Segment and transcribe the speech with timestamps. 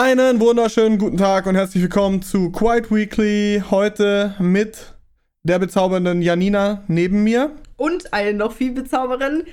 [0.00, 3.64] Einen wunderschönen guten Tag und herzlich willkommen zu Quiet Weekly.
[3.68, 4.94] Heute mit
[5.42, 7.50] der bezaubernden Janina neben mir.
[7.76, 9.44] Und einen noch viel bezaubernden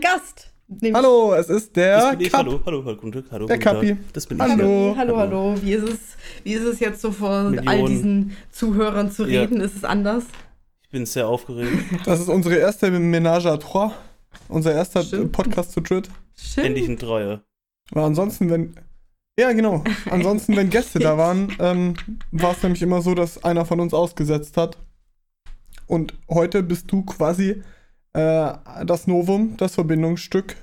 [0.00, 0.50] Gast.
[0.92, 2.32] Hallo, es ist der ich.
[2.32, 3.46] Hallo, hallo, hallo, guten Tag, hallo.
[3.46, 3.96] Der Kapi.
[4.12, 4.42] Das bin ich.
[4.42, 5.54] Hallo, hallo, hallo.
[5.62, 5.98] Wie ist es,
[6.42, 7.68] wie ist es jetzt so vor Millionen.
[7.68, 9.58] all diesen Zuhörern zu reden?
[9.60, 9.66] Ja.
[9.66, 10.24] Ist es anders?
[10.82, 11.70] Ich bin sehr aufgeregt.
[12.04, 13.92] Das ist unsere erste Ménage à trois.
[14.48, 15.30] Unser erster Stimmt.
[15.30, 16.10] Podcast zu dritt.
[16.34, 16.66] Stimmt.
[16.66, 17.44] Endlich ein Dreier.
[17.92, 18.74] Aber ansonsten, wenn,
[19.38, 19.82] ja, genau.
[20.10, 21.94] Ansonsten, wenn Gäste da waren, ähm,
[22.30, 24.78] war es nämlich immer so, dass einer von uns ausgesetzt hat.
[25.86, 27.62] Und heute bist du quasi
[28.12, 28.52] äh,
[28.86, 30.56] das Novum, das Verbindungsstück,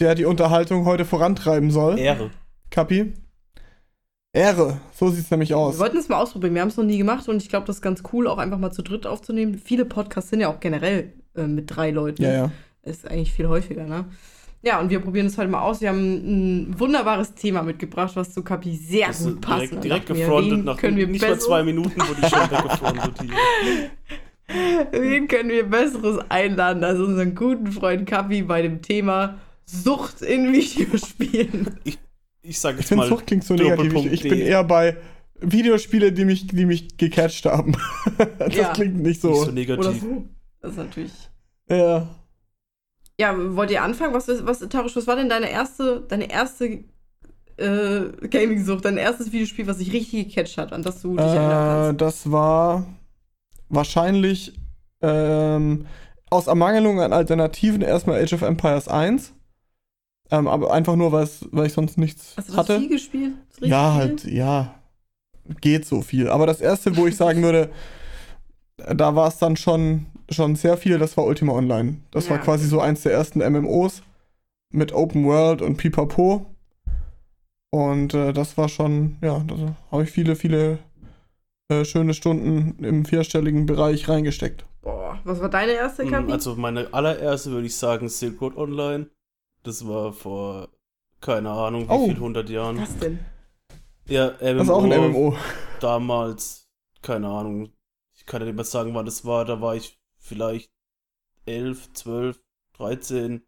[0.00, 1.98] der die Unterhaltung heute vorantreiben soll.
[1.98, 2.30] Ehre.
[2.70, 3.14] Kapi?
[4.34, 5.74] Ehre, so sieht es nämlich aus.
[5.76, 7.76] Wir wollten es mal ausprobieren, wir haben es noch nie gemacht und ich glaube, das
[7.76, 9.58] ist ganz cool, auch einfach mal zu dritt aufzunehmen.
[9.58, 12.22] Viele Podcasts sind ja auch generell äh, mit drei Leuten.
[12.22, 12.50] Ja, ja.
[12.82, 14.06] Ist eigentlich viel häufiger, ne?
[14.64, 15.80] Ja, und wir probieren es heute mal aus.
[15.80, 19.72] Wir haben ein wunderbares Thema mitgebracht, was zu Kapi sehr das gut passt.
[19.72, 23.90] Direkt, direkt gefrontet, nach können wir nicht mal zwei Minuten, wo die schon weggefrontet hier.
[24.92, 30.52] Wen können wir Besseres einladen als unseren guten Freund Kapi bei dem Thema Sucht in
[30.52, 31.80] Videospielen?
[31.82, 31.98] Ich,
[32.42, 33.08] ich sage jetzt ich mal.
[33.08, 33.94] Sucht klingt so negativ.
[33.94, 34.96] Ich, ich bin eher bei
[35.40, 37.72] Videospiele, die mich, die mich gecatcht haben.
[38.38, 38.72] das ja.
[38.72, 39.30] klingt nicht so.
[39.30, 40.00] Nicht so negativ.
[40.00, 40.24] So.
[40.60, 41.12] Das ist natürlich.
[41.68, 42.08] Ja.
[43.20, 44.14] Ja, wollt ihr anfangen?
[44.14, 46.84] Was, was, Tarisch, was war denn deine erste, deine erste
[47.56, 51.36] äh, Gaming-Sucht, dein erstes Videospiel, was sich richtig gecatcht hat, an das du dich äh,
[51.36, 52.00] erinnern kannst?
[52.00, 52.86] Das war
[53.68, 54.54] wahrscheinlich
[55.02, 55.86] ähm,
[56.30, 59.34] aus Ermangelung an Alternativen erstmal Age of Empires 1.
[60.30, 62.78] Ähm, aber einfach nur, weil ich sonst nichts Hast du das hatte.
[62.80, 63.34] viel gespielt?
[63.60, 64.74] Ja, halt, ja.
[65.60, 66.28] Geht so viel.
[66.28, 67.70] Aber das erste, wo ich sagen würde,
[68.76, 71.98] da war es dann schon schon sehr viel, das war Ultima Online.
[72.10, 72.32] Das ja.
[72.32, 74.02] war quasi so eins der ersten MMOs
[74.70, 76.46] mit Open World und Pipapo.
[77.70, 80.78] Und äh, das war schon, ja, da habe ich viele, viele
[81.68, 84.66] äh, schöne Stunden im vierstelligen Bereich reingesteckt.
[84.82, 86.26] Boah, was war deine erste Kampagne?
[86.26, 89.08] Hm, also meine allererste würde ich sagen Silk Road Online.
[89.62, 90.68] Das war vor,
[91.20, 92.06] keine Ahnung, wie oh.
[92.06, 92.80] viel, 100 Jahren.
[92.80, 93.20] Was denn?
[94.08, 94.54] Ja, MMO.
[94.54, 95.36] Das ist auch ein MMO.
[95.80, 96.68] Damals,
[97.00, 97.72] keine Ahnung,
[98.14, 100.70] ich kann ja nicht mehr sagen, wann das war, da war ich vielleicht
[101.46, 102.40] 11, 12,
[102.78, 103.42] 13.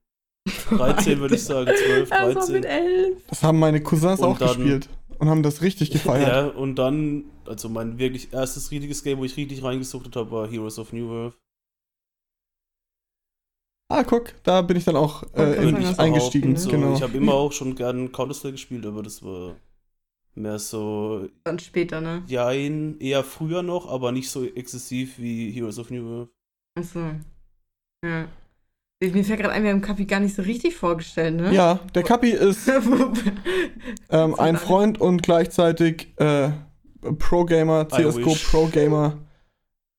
[0.68, 2.36] 13 würde ich sagen, 12, 13.
[2.36, 3.22] Also mit 11.
[3.28, 6.28] Das haben meine Cousins und auch dann, gespielt und haben das richtig gefeiert.
[6.28, 10.48] Ja, und dann, also mein wirklich erstes richtiges Game, wo ich richtig reingesucht habe, war
[10.48, 11.34] Heroes of New World.
[13.88, 16.56] Ah, guck, da bin ich dann auch äh, endlich eingestiegen.
[16.56, 16.94] So, genau.
[16.94, 19.56] Ich habe immer auch schon gern Counter-Strike gespielt, aber das war
[20.34, 21.28] mehr so.
[21.44, 22.24] Dann später, ne?
[22.26, 26.28] Ja, eher früher noch, aber nicht so exzessiv wie Heroes of New World.
[26.76, 27.00] Achso.
[28.04, 28.26] Ja.
[29.00, 31.52] Mir fällt gerade ein, wir haben Kapi gar nicht so richtig vorgestellt, ne?
[31.52, 32.68] Ja, der Kapi ist
[34.10, 36.50] ähm, ein Freund und gleichzeitig äh,
[37.18, 39.18] Pro-Gamer, CSGO Pro-Gamer.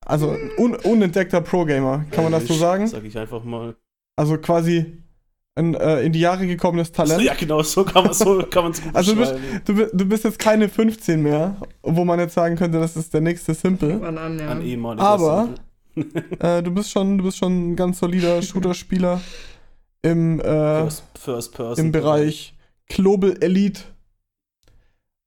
[0.04, 2.86] Also un unentdeckter Pro-Gamer, kann man das so sagen?
[2.86, 3.76] Sag ich einfach mal.
[4.16, 5.02] Also quasi
[5.54, 7.22] ein äh, in die Jahre gekommenes Talent.
[7.22, 10.24] Ja, genau, so kann man es so kann gut Also du bist, du, du, bist
[10.24, 14.02] jetzt keine 15 mehr, wo man jetzt sagen könnte, das ist der nächste Simple.
[14.02, 14.48] An, ja.
[14.48, 15.65] An Aber Simple
[16.40, 19.20] äh, du bist schon, du bist schon ein ganz solider Shooter-Spieler
[20.02, 22.54] im, äh, First, First im Bereich
[22.88, 23.82] Global Elite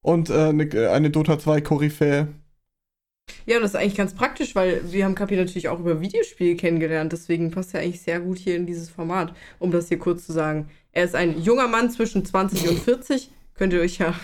[0.02, 2.28] und äh, eine, eine Dota 2 Koryphäe.
[3.46, 7.12] Ja, das ist eigentlich ganz praktisch, weil wir haben Kapi natürlich auch über Videospiele kennengelernt.
[7.12, 10.34] Deswegen passt er eigentlich sehr gut hier in dieses Format, um das hier kurz zu
[10.34, 10.69] sagen.
[10.91, 13.31] Er ist ein junger Mann zwischen 20 und 40.
[13.56, 14.16] Könnt ihr euch ja.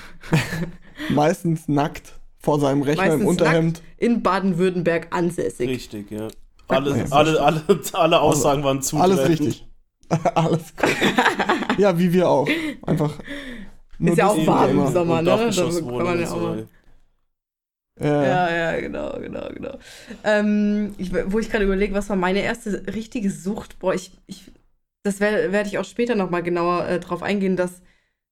[1.10, 2.15] Meistens nackt
[2.46, 3.82] vor seinem Rechner im Unterhemd.
[3.98, 5.68] In Baden-Württemberg ansässig.
[5.68, 6.28] Richtig, ja.
[6.68, 7.64] Alle, alle, alle,
[7.94, 8.98] alle Aussagen waren zu.
[8.98, 9.68] Alles richtig.
[10.36, 10.90] alles gut.
[11.78, 12.48] ja, wie wir auch.
[12.84, 13.14] Einfach.
[14.00, 15.30] Ist ja auch warm im Sommer, ne?
[15.30, 16.68] Da kann man ja auch mal.
[18.00, 18.24] Ja.
[18.24, 19.78] ja, ja, genau, genau, genau.
[20.26, 23.80] Ähm, ich, wo ich gerade überlege, was war meine erste richtige Sucht?
[23.80, 24.52] Boah, ich, ich
[25.04, 27.82] das werde werd ich auch später nochmal genauer äh, drauf eingehen, dass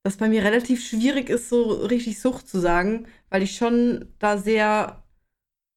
[0.04, 4.38] das bei mir relativ schwierig ist, so richtig Sucht zu sagen, weil ich schon da
[4.38, 5.04] sehr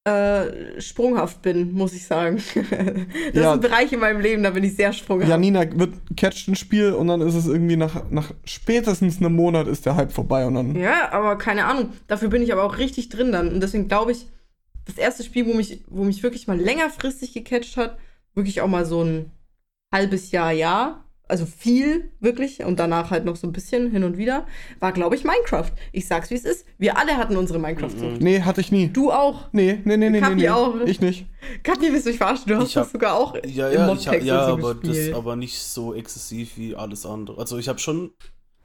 [0.06, 2.36] äh, sprunghaft bin, muss ich sagen.
[2.54, 2.64] das
[3.34, 3.40] ja.
[3.40, 5.28] ist ein Bereich in meinem Leben, da bin ich sehr sprunghaft.
[5.28, 9.68] Janina wird catcht ein Spiel und dann ist es irgendwie nach, nach spätestens einem Monat
[9.68, 10.76] ist der Hype vorbei und dann.
[10.76, 11.92] Ja, aber keine Ahnung.
[12.06, 13.48] Dafür bin ich aber auch richtig drin dann.
[13.48, 14.26] Und deswegen glaube ich,
[14.84, 17.98] das erste Spiel, wo mich, wo mich wirklich mal längerfristig gecatcht hat,
[18.34, 19.32] wirklich auch mal so ein
[19.92, 24.16] halbes Jahr, Jahr, also viel wirklich und danach halt noch so ein bisschen hin und
[24.16, 24.46] wieder,
[24.80, 25.70] war, glaube ich, Minecraft.
[25.92, 26.66] Ich sag's, wie es ist.
[26.78, 28.20] Wir alle hatten unsere Minecraft-Sucht.
[28.20, 28.88] Nee, hatte ich nie.
[28.88, 29.48] Du auch?
[29.52, 30.20] Nee, nee, nee, nee.
[30.20, 30.50] Kapi nee, nee.
[30.50, 30.74] auch.
[30.86, 31.26] Ich nicht.
[31.62, 32.46] Kapi, willst du mich verarschen?
[32.46, 35.12] Du hast hab, das sogar auch ja, ja, im ich hab, Ja, so aber, das,
[35.12, 37.38] aber nicht so exzessiv wie alles andere.
[37.40, 38.12] Also ich habe schon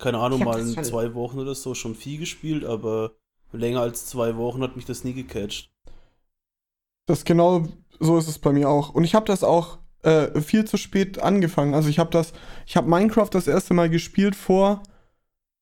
[0.01, 3.13] keine Ahnung, mal in zwei Wochen oder so schon viel gespielt, aber
[3.51, 5.71] länger als zwei Wochen hat mich das nie gecatcht.
[7.05, 7.67] Das genau
[7.99, 8.89] so ist es bei mir auch.
[8.89, 11.73] Und ich habe das auch äh, viel zu spät angefangen.
[11.73, 12.33] Also ich habe das,
[12.65, 14.83] ich habe Minecraft das erste Mal gespielt vor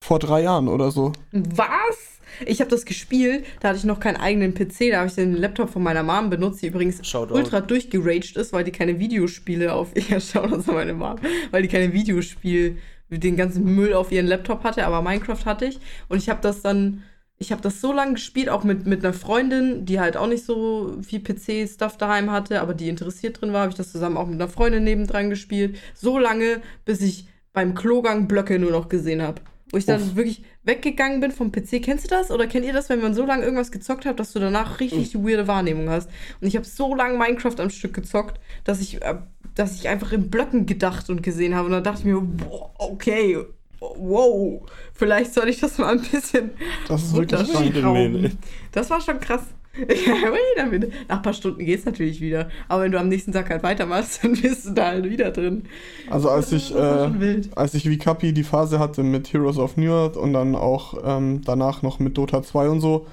[0.01, 1.11] vor drei Jahren oder so.
[1.31, 2.19] Was?
[2.45, 5.33] Ich habe das gespielt, da hatte ich noch keinen eigenen PC, da habe ich den
[5.33, 7.33] Laptop von meiner Mom benutzt, die übrigens Shoutout.
[7.33, 11.17] ultra durchgeraged ist, weil die keine Videospiele auf ihr schaut das meine Mom,
[11.51, 12.77] weil die keine Videospiel
[13.09, 16.61] den ganzen Müll auf ihren Laptop hatte, aber Minecraft hatte ich und ich habe das
[16.61, 17.03] dann
[17.41, 20.43] ich habe das so lange gespielt, auch mit, mit einer Freundin, die halt auch nicht
[20.43, 24.27] so viel PC-Stuff daheim hatte, aber die interessiert drin war, habe ich das zusammen auch
[24.27, 25.77] mit einer Freundin nebendran gespielt.
[25.95, 29.41] So lange, bis ich beim Klogang Blöcke nur noch gesehen habe.
[29.71, 30.15] Wo ich dann Uff.
[30.15, 31.81] wirklich weggegangen bin vom PC.
[31.81, 32.29] Kennst du das?
[32.29, 35.11] Oder kennt ihr das, wenn man so lange irgendwas gezockt hat, dass du danach richtig
[35.11, 36.09] die weirde Wahrnehmung hast?
[36.41, 39.15] Und ich habe so lange Minecraft am Stück gezockt, dass ich, äh,
[39.55, 41.67] dass ich einfach in Blöcken gedacht und gesehen habe.
[41.67, 43.37] Und dann dachte ich mir, boah, okay,
[43.79, 44.61] wow,
[44.93, 46.51] vielleicht soll ich das mal ein bisschen
[46.87, 48.35] das ist wirklich
[48.71, 49.43] Das war schon krass.
[51.07, 52.49] Nach ein paar Stunden geht es natürlich wieder.
[52.67, 55.63] Aber wenn du am nächsten Tag halt weitermachst, dann bist du da halt wieder drin.
[56.09, 59.91] Also als ich, äh, als ich wie Kapi die Phase hatte mit Heroes of New
[59.91, 63.07] Earth und dann auch ähm, danach noch mit Dota 2 und so,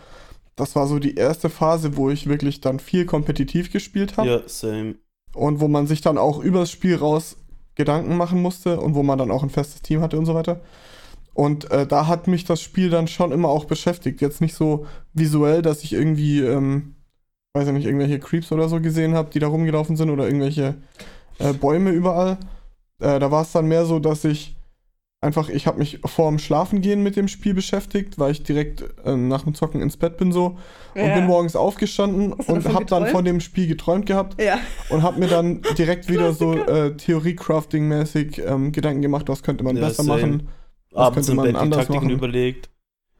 [0.56, 4.28] das war so die erste Phase, wo ich wirklich dann viel kompetitiv gespielt habe.
[4.28, 4.96] Ja, same.
[5.34, 7.36] Und wo man sich dann auch übers Spiel raus
[7.76, 10.60] Gedanken machen musste und wo man dann auch ein festes Team hatte und so weiter.
[11.34, 14.22] Und äh, da hat mich das Spiel dann schon immer auch beschäftigt.
[14.22, 16.94] Jetzt nicht so visuell, dass ich irgendwie, ähm,
[17.52, 20.76] weiß ich nicht, irgendwelche Creeps oder so gesehen habe, die da rumgelaufen sind oder irgendwelche
[21.38, 22.38] äh, Bäume überall.
[23.00, 24.55] Äh, da war es dann mehr so, dass ich
[25.20, 29.16] einfach, ich habe mich vor dem Schlafengehen mit dem Spiel beschäftigt, weil ich direkt äh,
[29.16, 30.58] nach dem Zocken ins Bett bin so
[30.94, 31.04] ja.
[31.04, 34.58] und bin morgens aufgestanden und habe dann von dem Spiel geträumt gehabt ja.
[34.90, 39.76] und habe mir dann direkt wieder so äh, Theorie-Crafting-mäßig ähm, Gedanken gemacht, was könnte man
[39.76, 40.20] ja, besser same.
[40.20, 40.48] machen
[40.96, 42.10] abends im Bett die Taktiken machen.
[42.10, 42.70] überlegt,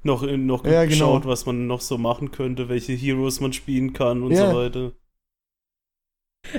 [0.03, 0.87] noch, noch ja, genau.
[0.87, 1.33] geschaut, genau.
[1.33, 4.51] was man noch so machen könnte, welche Heroes man spielen kann und ja.
[4.51, 4.93] so weiter.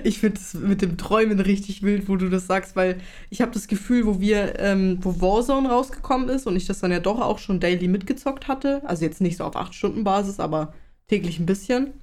[0.04, 3.00] Ich finde es mit dem Träumen richtig wild, wo du das sagst, weil
[3.30, 6.92] ich habe das Gefühl, wo wir, ähm, wo Warzone rausgekommen ist und ich das dann
[6.92, 10.74] ja doch auch schon daily mitgezockt hatte, also jetzt nicht so auf 8-Stunden-Basis, aber
[11.08, 11.94] täglich ein bisschen.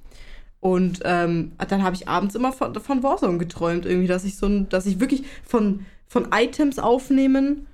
[0.59, 4.47] Und ähm, dann habe ich abends immer von, von Warzone geträumt, irgendwie, dass ich so
[4.47, 7.67] dass ich wirklich von, von Items aufnehmen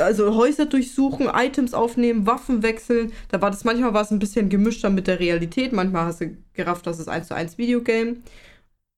[0.00, 3.12] also Häuser durchsuchen, Items aufnehmen, Waffen wechseln.
[3.28, 5.72] Da war das manchmal war es ein bisschen gemischter mit der Realität.
[5.72, 8.16] Manchmal hast du gerafft, das ist 1 zu 1 Videogame.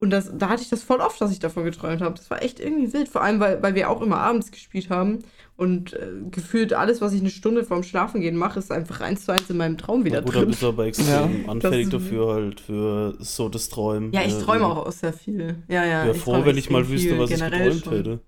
[0.01, 2.15] Und das, da hatte ich das voll oft, dass ich davon geträumt habe.
[2.15, 3.09] Das war echt irgendwie wild.
[3.09, 5.19] Vor allem, weil, weil wir auch immer abends gespielt haben.
[5.57, 9.33] Und äh, gefühlt alles, was ich eine Stunde vorm Schlafengehen mache, ist einfach eins zu
[9.33, 10.43] eins in meinem Traum wieder Gut, drin.
[10.43, 14.13] Oder bist du aber extrem ja, anfällig dafür halt, für so das Träumen.
[14.13, 15.65] Ja, ich äh, träume auch, auch sehr viel.
[15.67, 16.03] Ja, ja.
[16.03, 17.93] Ich wäre froh, wenn ich mal wüsste, was ich geträumt schon.
[17.93, 18.21] hätte.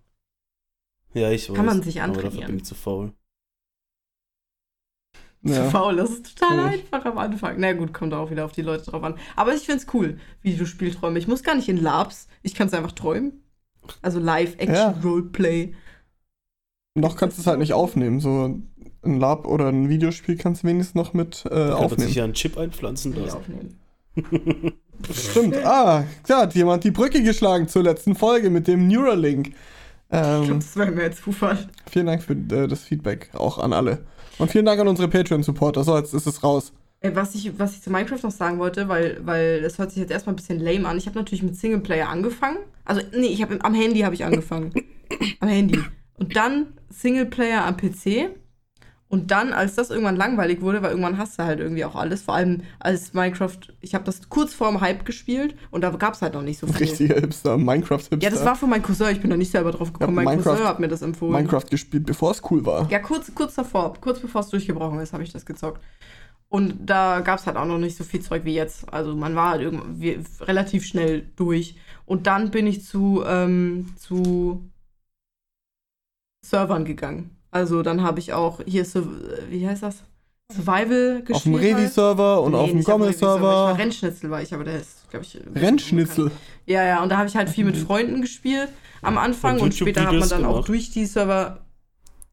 [1.14, 1.56] Ja, ich weiß.
[1.56, 2.26] Kann man sich antrainieren.
[2.26, 3.12] Aber dafür bin ich zu faul.
[5.43, 5.65] Ja.
[5.65, 6.85] Zu faul, das ist total Ruhig.
[6.93, 7.57] einfach am Anfang.
[7.59, 9.15] Na gut, kommt auch wieder auf die Leute drauf an.
[9.37, 11.19] Aber ich finde es cool, wie du Spielträume.
[11.19, 13.43] Ich muss gar nicht in Labs, ich kann es einfach träumen.
[14.03, 15.71] Also Live-Action-Roleplay.
[15.71, 17.01] Ja.
[17.01, 18.21] Noch kannst du es halt nicht aufnehmen.
[18.21, 18.61] So
[19.03, 22.07] ein Lab oder ein Videospiel kannst du wenigstens noch mit äh, da aufnehmen.
[22.09, 23.37] sich ja einen Chip einpflanzen lassen.
[23.39, 23.79] Aufnehmen.
[25.11, 25.57] Stimmt.
[25.65, 29.53] Ah, da hat jemand die Brücke geschlagen zur letzten Folge mit dem Neuralink.
[30.11, 31.69] Ähm, ich glaub, das wäre mir jetzt Zufall.
[31.91, 34.05] Vielen Dank für äh, das Feedback, auch an alle.
[34.41, 35.85] Und vielen Dank an unsere Patreon-Supporter.
[35.85, 36.73] So, jetzt ist es raus.
[37.01, 40.01] Äh, was ich, was ich zu Minecraft noch sagen wollte, weil, weil es hört sich
[40.01, 40.97] jetzt erstmal ein bisschen lame an.
[40.97, 42.59] Ich habe natürlich mit Singleplayer angefangen.
[42.87, 44.73] Also, nee, ich habe am Handy habe ich angefangen.
[45.41, 45.79] am Handy.
[46.15, 48.31] Und dann Singleplayer am PC.
[49.10, 52.22] Und dann, als das irgendwann langweilig wurde, weil irgendwann hast du halt irgendwie auch alles,
[52.22, 56.14] vor allem als Minecraft, ich habe das kurz vor dem Hype gespielt und da gab
[56.14, 56.76] es halt noch nicht so viel.
[56.76, 58.22] Richtiger Hipster, Minecraft-Hipster.
[58.22, 60.52] Ja, das war von meinem Cousin, ich bin da nicht selber drauf gekommen, mein Minecraft,
[60.52, 61.32] Cousin hat mir das empfohlen.
[61.32, 62.88] Minecraft gespielt, bevor es cool war.
[62.88, 65.82] Ja, kurz, kurz davor, kurz bevor es durchgebrochen ist, habe ich das gezockt.
[66.48, 68.93] Und da gab es halt auch noch nicht so viel Zeug wie jetzt.
[68.93, 71.76] Also man war halt irgendwie relativ schnell durch.
[72.06, 74.70] Und dann bin ich zu, ähm, zu
[76.44, 77.40] Servern gegangen.
[77.51, 78.87] Also dann habe ich auch hier,
[79.49, 80.03] wie heißt das?
[80.53, 81.37] Survival gespielt.
[81.37, 82.45] Auf dem Revi-Server halt.
[82.45, 83.37] und nee, auf dem Gommel-Server.
[83.37, 85.39] Ich war Rennschnitzel, war ich, aber der ist, glaube ich.
[85.55, 86.31] Rennschnitzel?
[86.67, 88.69] Ja, ja, und da habe ich halt viel mit Freunden gespielt
[89.03, 91.59] am Anfang und, und später hat man dann auch durch die Server.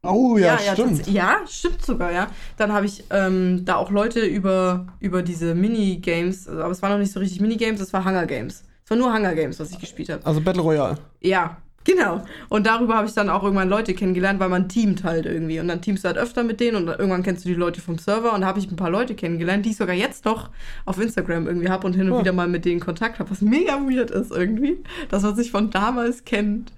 [0.02, 1.06] Oh ja, ja stimmt.
[1.08, 2.28] Ja, stimmt sogar, ja.
[2.56, 6.92] Dann habe ich ähm, da auch Leute über, über diese Minigames, also, aber es waren
[6.92, 8.64] noch nicht so richtig Minigames, es war Hunger Games.
[8.84, 10.24] Es war nur Hunger Games, was ich gespielt habe.
[10.24, 10.98] Also Battle Royale.
[11.20, 12.22] Ja, Genau.
[12.50, 15.58] Und darüber habe ich dann auch irgendwann Leute kennengelernt, weil man teamt halt irgendwie.
[15.58, 17.96] Und dann teamst du halt öfter mit denen und irgendwann kennst du die Leute vom
[17.96, 20.50] Server und da habe ich ein paar Leute kennengelernt, die ich sogar jetzt noch
[20.84, 22.20] auf Instagram irgendwie habe und hin und oh.
[22.20, 24.76] wieder mal mit denen Kontakt habe, was mega weird ist irgendwie,
[25.08, 26.72] dass man sich von damals kennt.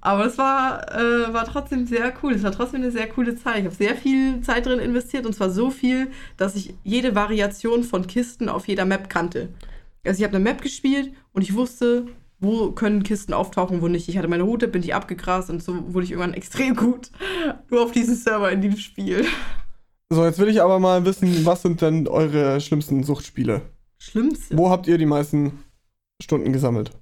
[0.00, 2.34] Aber es war, äh, war trotzdem sehr cool.
[2.34, 3.58] Es war trotzdem eine sehr coole Zeit.
[3.58, 7.82] Ich habe sehr viel Zeit drin investiert und zwar so viel, dass ich jede Variation
[7.82, 9.48] von Kisten auf jeder Map kannte.
[10.06, 12.06] Also ich habe eine Map gespielt und ich wusste,
[12.38, 14.08] wo können Kisten auftauchen, wo nicht.
[14.08, 17.10] Ich hatte meine Route, bin die abgegrast und so wurde ich irgendwann extrem gut.
[17.70, 19.24] Nur auf diesem Server in diesem Spiel.
[20.10, 23.62] So, jetzt will ich aber mal wissen, was sind denn eure schlimmsten Suchtspiele?
[23.98, 24.56] Schlimmste?
[24.56, 25.64] Wo habt ihr die meisten
[26.22, 26.92] Stunden gesammelt?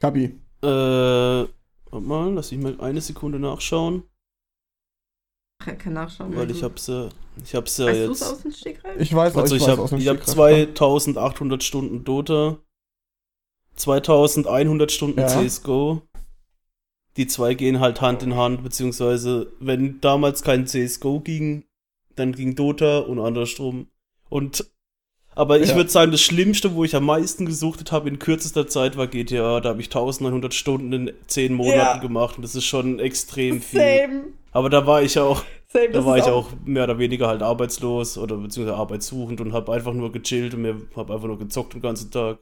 [0.00, 0.38] Kapi.
[0.62, 1.48] Äh, warte
[1.92, 4.04] mal, lass ich mal eine Sekunde nachschauen.
[5.60, 6.36] Ach, er kann nachschauen.
[6.36, 7.08] Weil ich hab's ja,
[7.42, 8.10] ich hab's ja weißt jetzt.
[8.10, 9.00] Weißt du aus dem Stegreif?
[9.00, 10.74] Ich weiß, also ich, ich weiß hab, aus dem ich hab Stegreif.
[10.74, 12.58] 2800 Stunden Dota,
[13.78, 15.26] 2100 Stunden Ja.
[15.28, 16.02] CSGO.
[17.16, 21.64] Die zwei gehen halt Hand in Hand, beziehungsweise wenn damals kein CSGO ging,
[22.14, 23.88] dann ging Dota und andersrum.
[24.28, 24.70] Und
[25.34, 25.76] aber ich Ja.
[25.76, 29.60] würde sagen, das Schlimmste, wo ich am meisten gesuchtet habe in kürzester Zeit, war GTA.
[29.60, 31.96] Da habe ich 1900 Stunden in 10 Monaten Ja.
[31.98, 33.80] gemacht und das ist schon extrem viel.
[33.80, 34.24] Same.
[34.50, 35.90] Aber da war ich auch, Same.
[35.90, 39.92] da war ich auch mehr oder weniger halt arbeitslos oder beziehungsweise arbeitssuchend und habe einfach
[39.92, 42.38] nur gechillt und mir habe einfach nur gezockt den ganzen Tag.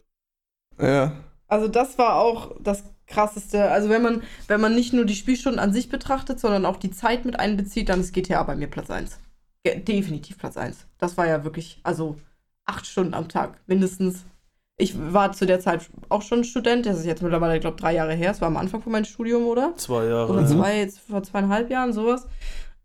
[0.80, 1.12] Ja.
[1.48, 3.70] Also das war auch das krasseste.
[3.70, 6.90] Also wenn man, wenn man nicht nur die Spielstunden an sich betrachtet, sondern auch die
[6.90, 9.18] Zeit mit einbezieht, dann ist GTA bei mir Platz 1.
[9.64, 10.86] Ge- Definitiv Platz 1.
[10.98, 12.16] Das war ja wirklich, also
[12.64, 14.24] acht Stunden am Tag, mindestens.
[14.78, 17.94] Ich war zu der Zeit auch schon Student, das ist jetzt mittlerweile, ich glaube, drei
[17.94, 18.32] Jahre her.
[18.32, 19.72] Es war am Anfang von meinem Studium, oder?
[19.76, 20.30] Zwei Jahre.
[20.32, 22.26] Oder zwei, jetzt vor zweieinhalb Jahren, sowas.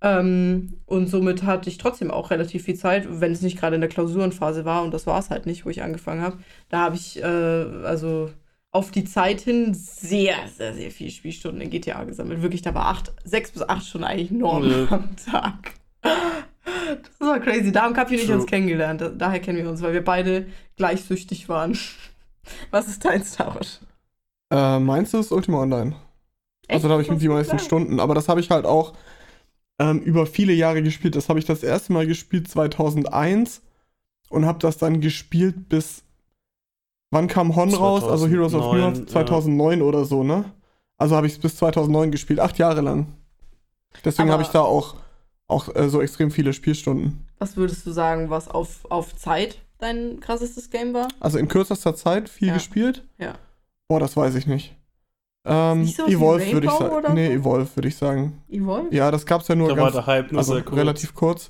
[0.03, 3.81] Ähm, und somit hatte ich trotzdem auch relativ viel Zeit, wenn es nicht gerade in
[3.81, 4.83] der Klausurenphase war.
[4.83, 6.37] Und das war es halt nicht, wo ich angefangen habe.
[6.69, 8.31] Da habe ich, äh, also
[8.71, 12.41] auf die Zeit hin sehr, sehr, sehr viele Spielstunden in GTA gesammelt.
[12.41, 14.87] Wirklich, da war acht, sechs bis acht Stunden eigentlich Norm Ja.
[14.89, 15.73] am Tag.
[16.03, 17.71] Das war crazy.
[17.71, 18.37] Da haben Kapi und ich True.
[18.37, 19.01] uns kennengelernt.
[19.01, 21.77] Da, daher kennen wir uns, weil wir beide gleich süchtig waren.
[22.71, 23.81] Was ist dein Star Wars?
[24.51, 25.95] Äh, meinst du ist Ultima Online?
[26.67, 27.99] Also da habe ich mit die meisten Stunden.
[27.99, 28.93] Aber das habe ich halt auch
[29.81, 31.15] ähm, über viele Jahre gespielt.
[31.15, 33.61] Das habe ich das erste Mal gespielt 2001
[34.29, 36.03] und habe das dann gespielt bis.
[37.09, 38.03] Wann kam Hon raus?
[38.03, 40.45] Also Heroes of 2009, New 2009 oder so, ne?
[40.97, 43.07] Also habe ich es bis 2009 gespielt, acht Jahre lang.
[44.05, 44.95] Deswegen habe ich da auch,
[45.47, 47.27] auch äh, so extrem viele Spielstunden.
[47.39, 51.07] Was würdest du sagen, was auf, auf Zeit dein krassestes Game war?
[51.19, 52.53] Also in kürzester Zeit viel Ja.
[52.53, 53.03] gespielt.
[53.17, 53.33] Ja.
[53.89, 54.75] Boah, das weiß ich nicht.
[55.43, 57.13] Ähm, wie Evolve würde ich sagen.
[57.13, 57.33] Nee, so?
[57.33, 58.41] Evolve würde ich sagen.
[58.49, 58.95] Evolve?
[58.95, 60.77] Ja, das gab's ja nur Da war ganz, der Hype nur also sehr kurz.
[60.77, 61.49] relativ kurz.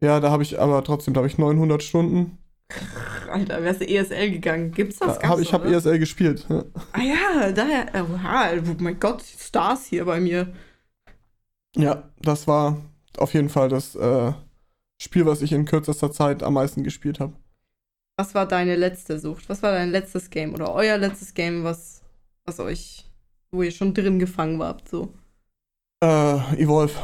[0.00, 2.38] Ja, da habe ich aber trotzdem, da habe ich 900 Stunden.
[3.30, 4.72] Alter, wärst du ESL gegangen?
[4.72, 5.18] Gibt's das?
[5.18, 5.68] Da hab, ich habe?
[5.72, 6.46] ESL gespielt.
[6.48, 6.64] Ja.
[6.92, 7.86] Ah ja, daher.
[7.94, 10.52] Oha, oh mein Gott, Stars hier bei mir.
[11.76, 12.76] ja, das war
[13.16, 14.32] auf jeden Fall das äh,
[15.00, 17.32] Spiel, was ich in kürzester Zeit am meisten gespielt habe.
[18.16, 19.48] Was war deine letzte Sucht?
[19.48, 21.97] Was war dein letztes Game oder euer letztes Game, was,
[22.48, 23.04] was euch,
[23.52, 25.12] wo ihr schon drin gefangen wart, so?
[26.02, 26.94] Äh, Evolve.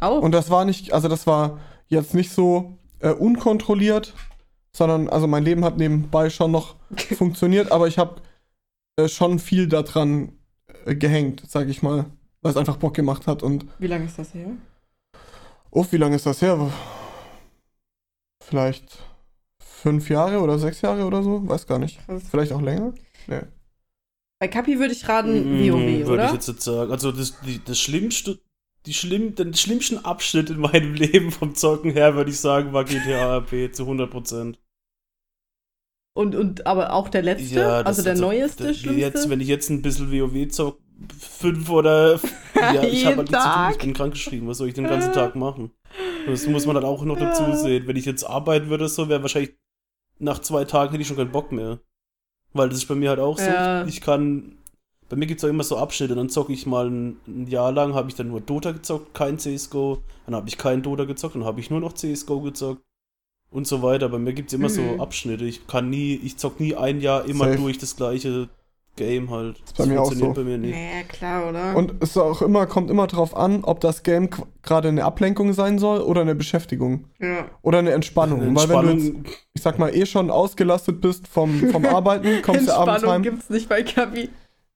[0.00, 0.22] Auch?
[0.22, 4.14] Und das war nicht, also das war jetzt nicht so äh, unkontrolliert,
[4.74, 6.76] sondern also mein Leben hat nebenbei schon noch
[7.16, 8.22] funktioniert, aber ich habe
[8.96, 10.32] äh, schon viel daran
[10.84, 12.06] äh, gehängt, sag ich mal,
[12.42, 14.48] weil es einfach Bock gemacht hat und Wie lange ist das her?
[15.70, 16.70] oh, wie lange ist das her?
[18.42, 18.98] Vielleicht
[19.58, 22.00] fünf Jahre oder sechs Jahre oder so, weiß gar nicht.
[22.30, 22.94] Vielleicht auch länger.
[23.26, 23.42] Nee.
[24.38, 26.26] Bei Kapi würde ich raten, Mm, WoW, Würde oder?
[26.26, 26.90] ich jetzt nicht sagen.
[26.92, 28.38] Also das, die, das schlimmste,
[28.84, 32.84] die schlimm, den schlimmsten Abschnitt in meinem Leben vom Zocken her, würde ich sagen, war
[32.84, 34.56] GTA RP zu 100%.
[36.14, 37.54] Und, und aber auch der letzte?
[37.60, 39.00] Ja, also der neueste, das- schlimmste?
[39.00, 40.82] Jetzt, wenn ich jetzt ein bisschen WoW zocke,
[41.18, 42.18] fünf oder
[42.54, 45.12] ja, ich habe halt nichts zu tun, ich bin krankgeschrieben, was soll ich den ganzen
[45.12, 45.72] Tag machen?
[46.26, 47.86] Das muss man halt auch noch dazu sehen.
[47.86, 49.56] Wenn ich jetzt arbeiten würde, so wäre wahrscheinlich
[50.18, 51.80] nach zwei Tagen hätte ich schon keinen Bock mehr.
[52.56, 53.44] Weil das ist bei mir halt auch so.
[53.44, 53.84] Ja.
[53.86, 54.52] Ich kann.
[55.08, 57.70] Bei mir gibt es auch immer so Abschnitte, dann zocke ich mal ein, ein Jahr
[57.70, 61.36] lang, habe ich dann nur Dota gezockt, kein CSGO, dann habe ich kein Dota gezockt,
[61.36, 62.82] dann habe ich nur noch CSGO gezockt
[63.52, 64.08] und so weiter.
[64.08, 65.00] Bei mir gibt es immer so Mhm.
[65.00, 65.44] Abschnitte.
[65.44, 67.56] Ich kann nie, ich zock nie ein Jahr immer Safe.
[67.58, 68.48] durch das gleiche
[68.96, 69.58] Game halt.
[69.64, 70.32] Ist bei mir auch so.
[70.32, 70.74] bei mir nicht.
[70.74, 71.76] Naja, klar, oder?
[71.76, 74.28] Und es ist auch immer, kommt immer drauf an, ob das Game
[74.62, 77.04] gerade eine Ablenkung sein soll oder eine Beschäftigung.
[77.20, 77.46] ja.
[77.62, 78.40] Oder eine Entspannung.
[78.42, 79.24] Eine Weil wenn du jetzt, Entspannung,
[79.54, 83.22] ich sag mal, eh schon ausgelastet bist vom, vom Arbeiten, kommst du abends Entspannung heim.
[83.22, 84.30] gibt's nicht bei Kapi.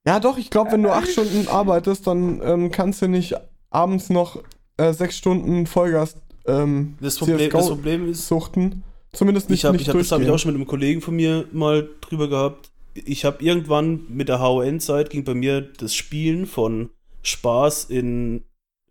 [0.07, 3.35] Ja, doch, ich glaube, wenn du acht Stunden arbeitest, dann ähm, kannst du nicht
[3.71, 4.43] abends noch
[4.77, 8.83] äh, sechs Stunden Vollgas ähm, das, Problem, das Problem ist, suchten.
[9.13, 11.01] Zumindest nicht, ich habe nicht ich hab, das habe ich auch schon mit einem Kollegen
[11.01, 12.71] von mir mal drüber gehabt.
[12.95, 16.91] Ich habe irgendwann mit der HON-Zeit ging bei mir das Spielen von
[17.23, 18.43] Spaß in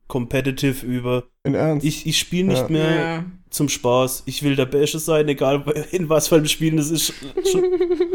[0.08, 1.24] Competitive über.
[1.44, 1.86] In Ernst.
[1.86, 2.70] Ich, ich spiele nicht Ja.
[2.70, 3.26] mehr Ja.
[3.50, 4.24] zum Spaß.
[4.26, 7.14] Ich will der Beste sein, egal in was für einem Spiel das ist.
[7.52, 7.64] Schon,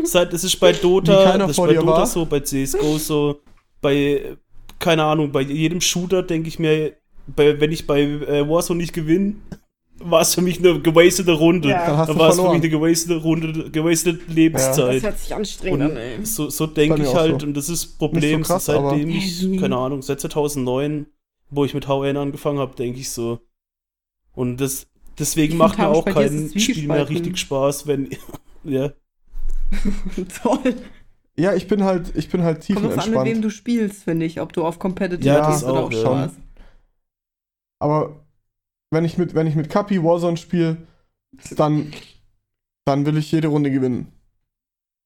[0.04, 2.06] seit, das ist bei Dota, das ist bei Dota war.
[2.06, 3.40] so, bei CSGO so,
[3.80, 4.36] bei
[4.80, 6.94] keine Ahnung, bei jedem Shooter denke ich mir,
[7.26, 9.34] bei, wenn ich bei äh, Warzone nicht gewinne,
[10.04, 11.70] war es für mich eine gewastete Runde.
[11.70, 12.04] Ja.
[12.06, 14.76] Dann war es für mich eine gewastete Runde, gewastete Lebenszeit.
[14.78, 14.92] Ja.
[14.92, 16.24] Das hört sich anstrengend an, ey.
[16.24, 17.46] So, so denke ich halt, so.
[17.46, 21.06] und das ist das Problem, so krass, seitdem ich, keine Ahnung, seit 2009,
[21.50, 23.40] wo ich mit HN angefangen habe, denke ich so.
[24.34, 24.86] Und das,
[25.18, 28.10] deswegen macht mir auch kein Spiel mehr richtig Spaß, wenn,
[28.64, 28.92] ja.
[30.42, 30.74] Toll.
[31.36, 33.06] Ja, ich bin halt, ich bin halt tiefenentspannt.
[33.06, 35.84] Kommt an, mit wem du spielst, finde ich, ob du auf Competitive ja, auch, oder
[35.84, 36.30] auch ja.
[37.80, 38.23] Aber
[38.94, 40.78] wenn ich mit, wenn ich mit Kapi Warzone spiele,
[41.56, 41.92] dann,
[42.84, 44.12] dann will ich jede Runde gewinnen.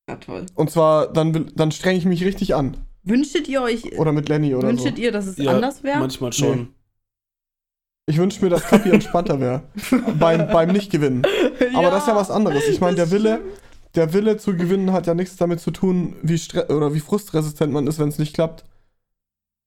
[0.09, 0.47] Ja, toll.
[0.55, 2.77] Und zwar, dann, will, dann strenge ich mich richtig an.
[3.03, 3.99] Wünschtet ihr euch.
[3.99, 5.03] Oder mit Lenny oder Wünschtet so.
[5.03, 5.99] ihr, dass es ja, anders wäre?
[5.99, 6.59] Manchmal schon.
[6.59, 6.69] Nee.
[8.07, 9.63] Ich wünsche mir, dass Kapi entspannter wäre.
[10.19, 11.27] beim, beim Nicht-Gewinnen.
[11.75, 12.67] Aber ja, das ist ja was anderes.
[12.69, 13.41] Ich meine, der Wille,
[13.95, 17.87] der Wille zu gewinnen hat ja nichts damit zu tun, wie, oder wie frustresistent man
[17.87, 18.65] ist, wenn es nicht klappt.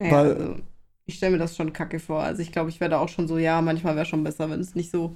[0.02, 0.56] Ja, Weil, also
[1.12, 2.24] ich stelle mir das schon kacke vor.
[2.24, 4.76] Also ich glaube, ich werde auch schon so, ja, manchmal wäre schon besser, wenn es
[4.76, 5.16] nicht so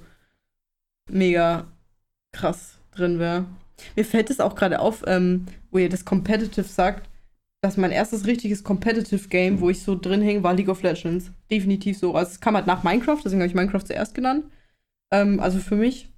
[1.10, 1.66] mega
[2.32, 3.46] krass drin wäre.
[3.94, 7.08] Mir fällt es auch gerade auf, ähm, wo ihr das Competitive sagt,
[7.62, 11.32] dass mein erstes richtiges Competitive Game, wo ich so drin hing, war League of Legends.
[11.50, 12.14] Definitiv so.
[12.14, 14.44] Also es kam halt nach Minecraft, deswegen habe ich Minecraft zuerst genannt.
[15.10, 16.10] Ähm, also für mich.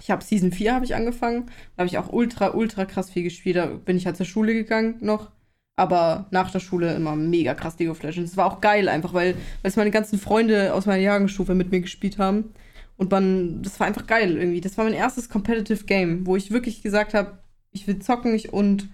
[0.00, 1.46] Ich habe Season 4 habe ich angefangen.
[1.46, 3.56] Da habe ich auch ultra, ultra krass viel gespielt.
[3.56, 5.30] Da bin ich halt zur Schule gegangen noch
[5.76, 8.32] aber nach der Schule immer mega krass League of Legends.
[8.32, 11.70] Es war auch geil einfach, weil, weil es meine ganzen Freunde aus meiner Jahrgangsstufe mit
[11.70, 12.52] mir gespielt haben.
[12.96, 14.62] Und man, das war einfach geil irgendwie.
[14.62, 17.38] Das war mein erstes Competitive Game, wo ich wirklich gesagt habe,
[17.72, 18.88] ich will zocken und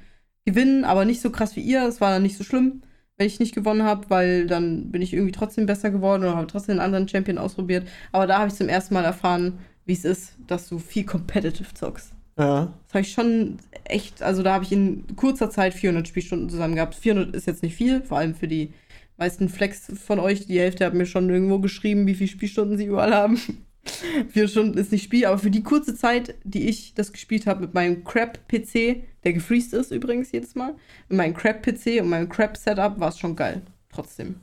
[0.45, 1.87] gewinnen, aber nicht so krass wie ihr.
[1.87, 2.83] Es war dann nicht so schlimm,
[3.17, 6.49] wenn ich nicht gewonnen habe, weil dann bin ich irgendwie trotzdem besser geworden oder habe
[6.49, 7.87] trotzdem einen anderen Champion ausprobiert.
[8.11, 11.75] Aber da habe ich zum ersten Mal erfahren, wie es ist, dass du viel competitive
[11.75, 12.13] zockst.
[12.39, 12.73] Ja.
[12.87, 16.75] Das habe ich schon echt, also da habe ich in kurzer Zeit 400 Spielstunden zusammen
[16.75, 16.95] gehabt.
[16.95, 18.73] 400 ist jetzt nicht viel, vor allem für die
[19.17, 20.47] meisten Flex von euch.
[20.47, 23.39] Die Hälfte hat mir schon irgendwo geschrieben, wie viele Spielstunden sie überall haben.
[24.29, 27.63] Vier Stunden ist nicht Spiel, aber für die kurze Zeit, die ich das gespielt habe
[27.63, 30.75] mit meinem Crap-PC, der gefreezed ist übrigens jedes Mal,
[31.09, 33.63] mit meinem Crap-PC und meinem Crap-Setup war es schon geil.
[33.91, 34.37] Trotzdem.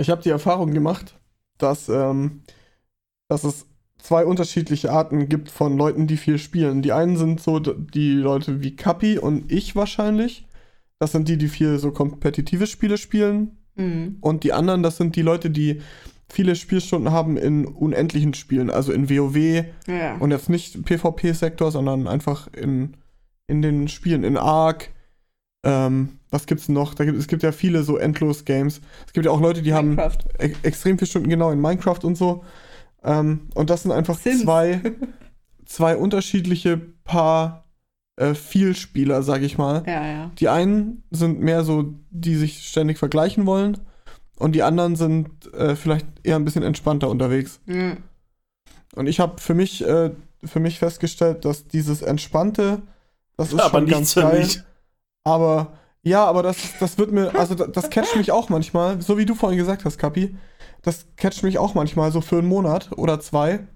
[0.00, 1.18] Ich habe die Erfahrung gemacht,
[1.58, 2.42] dass, ähm,
[3.28, 3.66] dass es
[3.98, 6.82] zwei unterschiedliche Arten gibt von Leuten, die viel spielen.
[6.82, 10.46] Die einen sind so die Leute wie Kapi und ich wahrscheinlich.
[10.98, 13.58] Das sind die, die viel so kompetitive Spiele spielen.
[13.76, 14.16] Mhm.
[14.20, 15.80] Und die anderen, das sind die Leute, die
[16.28, 20.16] viele Spielstunden haben in unendlichen Spielen, also in WoW ja.
[20.18, 22.96] und jetzt nicht PvP-Sektor, sondern einfach in,
[23.46, 24.90] in den Spielen, in Ark.
[25.64, 26.94] Ähm, was gibt's noch?
[26.94, 28.80] Da gibt, es gibt ja viele so Endlos-Games.
[29.06, 30.18] Es gibt ja auch Leute, die Minecraft.
[30.38, 32.44] haben e extrem viele Stunden genau in Minecraft und so.
[33.02, 34.80] Ähm, und das sind einfach zwei,
[35.64, 37.64] zwei unterschiedliche Paar
[38.16, 39.84] äh, Vielspieler, sag ich mal.
[39.86, 40.30] Ja, ja.
[40.38, 43.78] Die einen sind mehr so, die sich ständig vergleichen wollen.
[44.36, 47.60] Und die anderen sind äh, vielleicht eher ein bisschen entspannter unterwegs.
[47.66, 47.98] Mhm.
[48.94, 50.10] Und ich habe für mich, äh,
[50.44, 52.82] für mich festgestellt, dass dieses Entspannte,
[53.36, 54.48] das ist ja, schon ganz geil.
[55.24, 59.26] Aber ja, aber das, das wird mir, also das, catcht mich auch manchmal, so wie
[59.26, 60.36] du vorhin gesagt hast, Kapi
[60.82, 63.66] das catcht mich auch manchmal so für einen Monat oder zwei.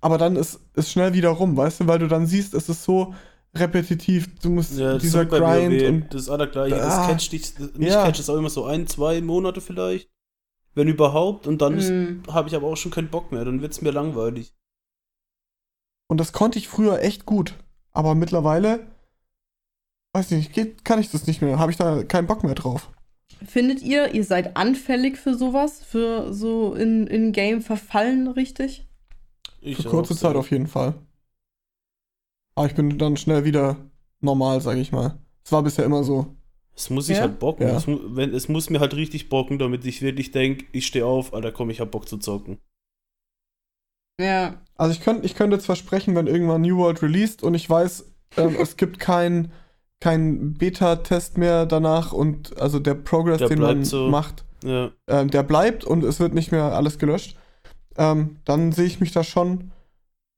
[0.00, 2.84] Aber dann ist es schnell wieder rum, weißt du, weil du dann siehst, es ist
[2.84, 3.14] so
[3.54, 6.76] repetitiv, du musst ja, dieser Grind und das allergleiche.
[6.76, 8.04] Ah, das catcht dich, mich ja.
[8.04, 10.10] catcht es auch immer so ein, zwei Monate vielleicht,
[10.74, 12.22] wenn überhaupt, und dann mhm.
[12.30, 14.54] habe ich aber auch schon keinen Bock mehr, dann wird es mir langweilig.
[16.06, 17.54] Und das konnte ich früher echt gut,
[17.92, 18.86] aber mittlerweile,
[20.14, 22.54] weiß ich nicht, geht, kann ich das nicht mehr, habe ich da keinen Bock mehr
[22.54, 22.90] drauf.
[23.44, 25.82] Findet ihr, ihr seid anfällig für sowas?
[25.84, 28.86] Für so in, in Game verfallen, richtig?
[29.60, 30.94] Ich für kurze Zeit auf jeden Fall.
[32.54, 33.76] Aber ich bin dann schnell wieder
[34.20, 35.18] normal, sag ich mal.
[35.44, 36.34] Es war bisher immer so.
[36.76, 37.22] Es muss sich ja?
[37.22, 37.66] halt bocken.
[37.66, 37.76] Ja.
[37.76, 41.34] Es, wenn, es muss mir halt richtig bocken, damit ich wirklich denke, ich stehe auf,
[41.34, 42.58] Alter, komm, ich hab Bock zu zocken.
[44.20, 44.60] Ja.
[44.76, 48.12] Also ich könnte ich könnt jetzt versprechen, wenn irgendwann New World released und ich weiß,
[48.36, 49.52] ähm, es gibt kein
[50.04, 54.08] kein Beta-Test mehr danach und also der Progress, der den man so.
[54.08, 54.90] macht, ja.
[55.06, 57.38] äh, der bleibt und es wird nicht mehr alles gelöscht,
[57.96, 59.70] ähm, dann sehe ich mich da schon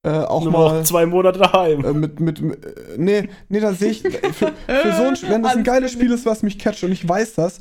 [0.05, 1.85] äh, auch Nur mal zwei Monate daheim.
[1.85, 4.03] Äh, mit, mit, mit, äh, nee, nee, da sehe ich
[4.35, 7.09] für, für, so ein, wenn das ein geiles Spiel ist, was mich catcht und ich
[7.09, 7.61] weiß das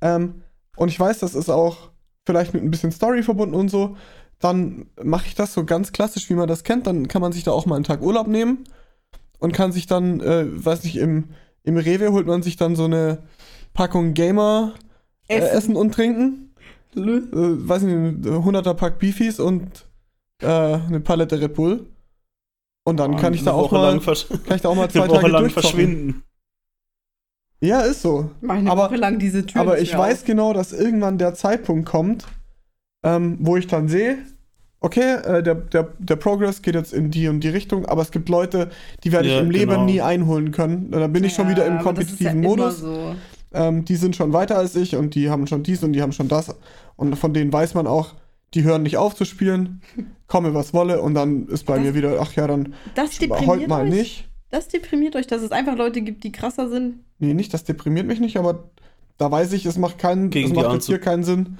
[0.00, 0.42] ähm,
[0.74, 1.90] und ich weiß, das ist auch
[2.26, 3.96] vielleicht mit ein bisschen Story verbunden und so,
[4.40, 6.88] dann mache ich das so ganz klassisch, wie man das kennt.
[6.88, 8.64] Dann kann man sich da auch mal einen Tag Urlaub nehmen
[9.38, 11.28] und kann sich dann, äh, weiß nicht, im,
[11.62, 13.18] im Rewe holt man sich dann so eine
[13.72, 14.74] Packung Gamer
[15.28, 15.56] äh, essen.
[15.56, 15.76] essen.
[15.76, 16.54] und trinken.
[16.96, 19.86] Äh, weiß nicht, 100er Pack Beefies und
[20.42, 21.86] äh, eine Palette Red Bull.
[22.84, 25.28] Und dann oh, kann ich da auch mal, kann ich da auch mal zwei Tage
[25.28, 26.22] lang verschwinden.
[27.60, 28.30] Ja, ist so.
[28.40, 30.24] Meine aber, Woche lang diese Tür aber ich weiß auf.
[30.24, 32.26] genau, dass irgendwann der Zeitpunkt kommt,
[33.02, 34.18] ähm, wo ich dann sehe,
[34.80, 38.10] okay, äh, der, der, der Progress geht jetzt in die und die Richtung, aber es
[38.10, 38.70] gibt Leute,
[39.04, 39.84] die werde ja, ich im Leben genau.
[39.84, 40.90] nie einholen können.
[40.90, 42.78] Da bin ich ja, schon wieder im kompetitiven ja Modus.
[42.78, 43.14] So.
[43.52, 46.12] Ähm, die sind schon weiter als ich und die haben schon dies und die haben
[46.12, 46.54] schon das.
[46.96, 48.14] Und von denen weiß man auch,
[48.54, 49.82] die hören nicht auf zu spielen,
[50.26, 53.68] komme was wolle und dann ist bei das, mir wieder, ach ja, dann das heute
[53.68, 53.90] mal euch?
[53.90, 54.28] nicht.
[54.50, 57.00] Das deprimiert euch, dass es einfach Leute gibt, die krasser sind?
[57.18, 58.70] Nee, nicht, das deprimiert mich nicht, aber
[59.18, 61.58] da weiß ich, es macht keinen, gegen es macht jetzt hier keinen Sinn,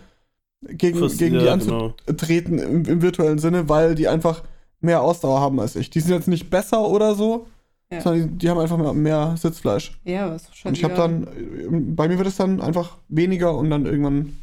[0.63, 2.69] gegen, Fast, gegen ja, die anzutreten genau.
[2.71, 4.43] im, im, virtuellen Sinne, weil die einfach
[4.81, 5.91] mehr Ausdauer haben als ich.
[5.91, 7.47] Die sind jetzt nicht besser oder so,
[7.93, 8.01] ja.
[8.01, 9.99] sondern die, die, haben einfach mehr, mehr Sitzfleisch.
[10.05, 10.71] Ja, was schon.
[10.71, 14.39] Und ich habe dann, bei mir wird es dann einfach weniger und dann irgendwann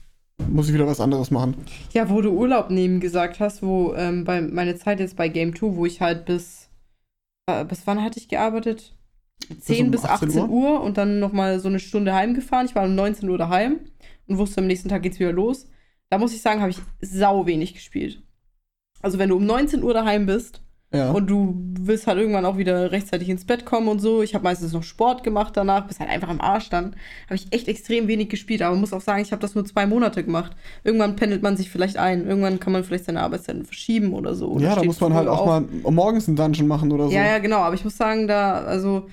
[0.50, 1.56] muss ich wieder was anderes machen.
[1.94, 5.56] Ja, wo du Urlaub nehmen gesagt hast, wo ähm, bei, meine Zeit jetzt bei Game
[5.56, 6.70] 2, wo ich halt bis,
[7.48, 8.96] äh, bis wann hatte ich gearbeitet?
[9.60, 10.50] 10 bis, um 18, 18 Uhr?
[10.50, 12.66] Uhr und dann nochmal so eine Stunde heimgefahren.
[12.66, 13.80] Ich war um 19 Uhr daheim
[14.28, 15.68] und wusste, am nächsten Tag geht's wieder los.
[16.10, 18.22] Da muss ich sagen, habe ich sau wenig gespielt.
[19.02, 20.62] Also wenn du um 19 Uhr daheim bist
[20.96, 21.12] ja.
[21.12, 24.22] Und du willst halt irgendwann auch wieder rechtzeitig ins Bett kommen und so.
[24.22, 26.96] Ich habe meistens noch Sport gemacht danach, bis halt einfach am Arsch dann.
[27.26, 29.88] Habe ich echt extrem wenig gespielt, aber muss auch sagen, ich habe das nur zwei
[29.88, 30.56] Monate gemacht.
[30.84, 32.26] Irgendwann pendelt man sich vielleicht ein.
[32.26, 34.48] Irgendwann kann man vielleicht seine Arbeitszeiten verschieben oder so.
[34.52, 35.48] Oder ja, da muss man halt auch auf.
[35.48, 37.12] mal morgens einen Dungeon machen oder so.
[37.12, 37.58] Ja, ja, genau.
[37.58, 39.08] Aber ich muss sagen, da, also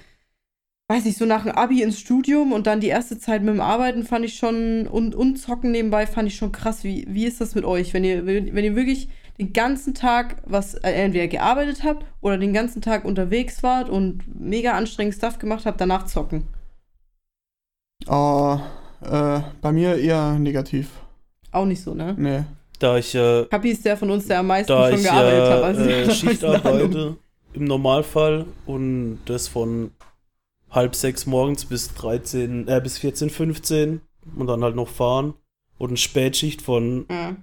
[0.89, 3.61] weiß nicht, so nach dem Abi ins Studium und dann die erste Zeit mit dem
[3.61, 6.85] Arbeiten fand ich schon und, und Zocken nebenbei fand ich schon krass.
[6.85, 7.95] Wie, wie ist das mit euch?
[7.95, 12.53] Wenn ihr, wenn ihr wirklich den ganzen Tag was äh, entweder gearbeitet habt oder den
[12.53, 16.45] ganzen Tag unterwegs wart und mega anstrengend Stuff gemacht habt, danach zocken?
[18.07, 18.59] Oh,
[19.03, 20.91] äh, bei mir eher negativ.
[21.53, 22.15] Auch nicht so, ne?
[22.19, 22.45] Nee.
[22.79, 25.63] Da ich äh, Kapi ist der von uns, der am meisten schon ich, gearbeitet hat.
[25.63, 27.17] Also äh, Schicht arbeite
[27.55, 29.93] im Normalfall und das von
[30.73, 34.01] halb sechs morgens bis 13, äh, bis 14, 15
[34.37, 35.35] und dann halt noch fahren
[35.79, 37.37] und eine Spätschicht von ja.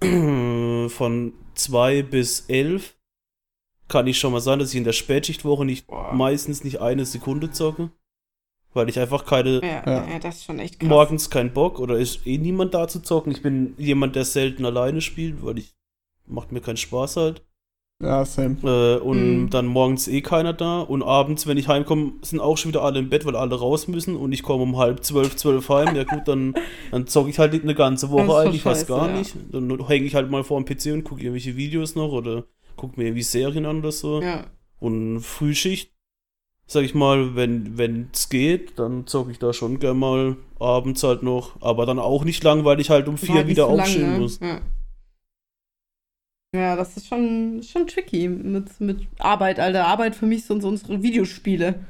[0.88, 2.94] von 2 bis 11
[3.88, 6.12] kann ich schon mal sagen, dass ich in der Spätschichtwoche nicht Boah.
[6.12, 7.90] meistens nicht eine Sekunde zocke.
[8.72, 9.60] Weil ich einfach keine.
[9.62, 10.10] Ja, ja.
[10.10, 10.88] ja, das ist schon echt krass.
[10.88, 13.30] Morgens keinen Bock oder ist eh niemand da zu zocken.
[13.30, 15.74] Ich bin jemand, der selten alleine spielt, weil ich.
[16.26, 17.44] Macht mir keinen Spaß halt.
[18.04, 18.56] Ja, same.
[18.62, 19.50] Äh, und mhm.
[19.50, 20.80] dann morgens eh keiner da.
[20.80, 23.88] Und abends, wenn ich heimkomme, sind auch schon wieder alle im Bett, weil alle raus
[23.88, 24.16] müssen.
[24.16, 25.96] Und ich komme um halb zwölf, zwölf heim.
[25.96, 26.54] Ja gut, dann,
[26.90, 29.16] dann zocke ich halt eine ganze Woche eigentlich fast gar ja.
[29.16, 29.34] nicht.
[29.50, 32.44] Dann hänge ich halt mal vor dem PC und gucke irgendwelche Videos noch oder
[32.76, 34.20] gucke mir irgendwie Serien an oder so.
[34.20, 34.44] Ja.
[34.80, 35.92] Und Frühschicht,
[36.66, 41.22] sag ich mal, wenn es geht, dann zocke ich da schon gern mal abends halt
[41.22, 41.52] noch.
[41.62, 44.18] Aber dann auch nicht lang, weil ich halt um vier wieder aufstehen ne?
[44.18, 44.40] muss.
[44.40, 44.60] Ja.
[46.54, 49.86] Ja, das ist schon, schon tricky mit, mit Arbeit, Alter.
[49.86, 51.80] Arbeit für mich sind so unsere Videospiele.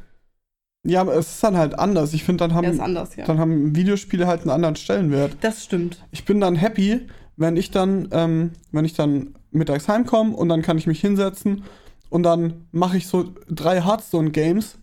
[0.87, 2.15] Ja, aber es ist dann halt anders.
[2.15, 3.27] Ich finde, dann haben, ja, anders, ja.
[3.27, 5.37] dann haben Videospiele halt einen anderen Stellenwert.
[5.43, 6.03] Das stimmt.
[6.13, 10.63] Ich bin dann happy, wenn ich dann, ähm, wenn ich dann mittags heimkomme und dann
[10.63, 11.65] kann ich mich hinsetzen
[12.09, 14.79] und dann mache ich so drei Hearthstone-Games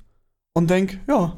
[0.54, 1.38] und denke, ja,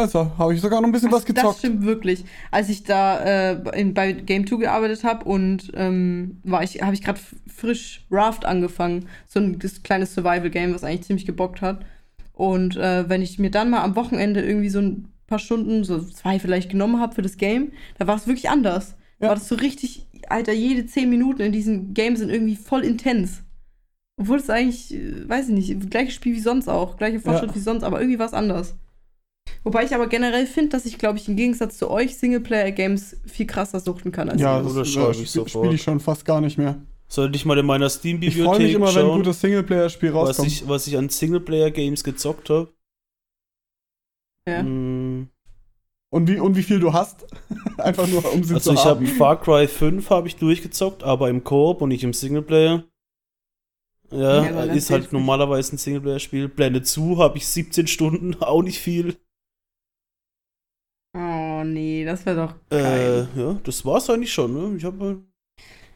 [0.00, 1.46] also, habe ich sogar noch ein bisschen was gezockt.
[1.46, 2.24] Das stimmt wirklich.
[2.50, 6.94] Als ich da äh, in, bei Game 2 gearbeitet habe und ähm, war ich, habe
[6.94, 9.06] ich gerade frisch Raft angefangen.
[9.26, 11.84] So ein kleines Survival-Game, was eigentlich ziemlich gebockt hat.
[12.32, 16.00] Und äh, wenn ich mir dann mal am Wochenende irgendwie so ein paar Stunden, so
[16.00, 18.96] zwei vielleicht genommen habe für das Game, da war es wirklich anders.
[19.20, 19.28] Ja.
[19.28, 23.42] War das so richtig, Alter, jede zehn Minuten in diesem Game sind irgendwie voll intens.
[24.16, 27.56] Obwohl es eigentlich, äh, weiß ich nicht, gleiches Spiel wie sonst auch, gleiche Fortschritt ja.
[27.56, 28.74] wie sonst, aber irgendwie war es anders.
[29.62, 33.46] Wobei ich aber generell finde, dass ich, glaube ich, im Gegensatz zu euch Singleplayer-Games viel
[33.46, 36.56] krasser suchten kann als Ja, das, das äh, spiele spiel ich schon fast gar nicht
[36.56, 36.80] mehr.
[37.08, 40.10] Sollte ich mal in meiner Steam-Bibliothek Ich freue mich immer, schauen, wenn ein gutes Singleplayer-Spiel
[40.10, 40.46] rauskommt.
[40.46, 42.72] Was ich, was ich an Singleplayer-Games gezockt habe.
[44.48, 44.62] Ja.
[44.62, 45.28] Mm.
[46.12, 47.26] Und wie, und wie viel du hast?
[47.76, 51.28] Einfach nur, um sie also zu ich habe Far Cry 5 habe ich durchgezockt, aber
[51.28, 52.84] im Koop und nicht im Singleplayer.
[54.10, 56.48] Ja, ja ist halt normalerweise ein Singleplayer-Spiel.
[56.48, 59.16] Blende zu habe ich 17 Stunden, auch nicht viel.
[61.60, 63.28] Oh nee, das wäre doch geil.
[63.36, 64.76] Äh, ja, das war's eigentlich schon, ne?
[64.76, 65.22] Ich habe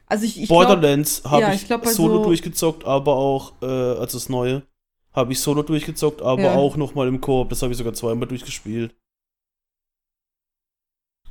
[0.07, 3.66] also ich, ich Borderlands habe ja, ich, ich glaub, solo so durchgezockt, aber auch, äh,
[3.66, 4.62] also das neue,
[5.12, 6.55] habe ich solo durchgezockt, aber ja.
[6.55, 7.48] auch nochmal im Koop.
[7.48, 8.94] Das habe ich sogar zweimal durchgespielt.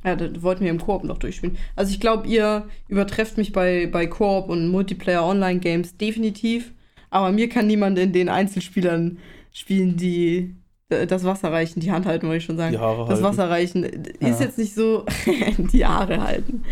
[0.04, 1.56] Ja, das wollten wir im Koop noch durchspielen.
[1.76, 6.72] Also ich glaube, ihr übertrefft mich bei, bei Koop und Multiplayer-Online-Games definitiv.
[7.10, 9.18] Aber mir kann niemand in den Einzelspielern
[9.52, 10.63] spielen, die äh,
[11.06, 12.72] das Wasser reichen, die Hand halten, wollte ich schon sagen.
[12.72, 13.22] Die Haare das halten.
[13.22, 13.82] Wasser reichen
[14.20, 14.28] ja.
[14.28, 15.04] ist jetzt nicht so
[15.58, 16.64] die Haare halten.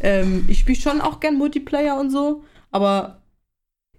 [0.00, 3.22] Ähm, ich spiele schon auch gern Multiplayer und so, aber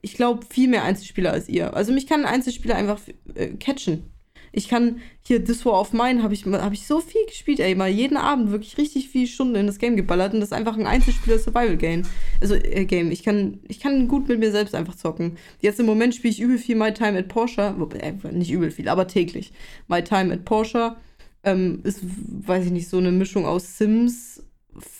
[0.01, 1.73] ich glaube viel mehr Einzelspieler als ihr.
[1.73, 2.99] Also mich kann ein Einzelspieler einfach
[3.35, 4.11] äh, catchen.
[4.51, 7.75] Ich kann hier This War of Mine habe ich, hab ich so viel gespielt, ey.
[7.75, 10.77] Mal jeden Abend wirklich richtig viele Stunden in das Game geballert und das ist einfach
[10.77, 12.03] ein Einzelspieler-Survival-Game.
[12.41, 13.11] Also, äh, Game.
[13.11, 15.37] Ich kann, ich kann gut mit mir selbst einfach zocken.
[15.61, 17.75] Jetzt im Moment spiele ich übel viel My Time at Porsche.
[17.99, 19.51] Äh, nicht übel viel, aber täglich.
[19.87, 20.95] My Time at Porsche
[21.43, 24.43] ähm, ist, weiß ich nicht, so eine Mischung aus Sims,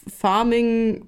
[0.08, 1.08] Farming,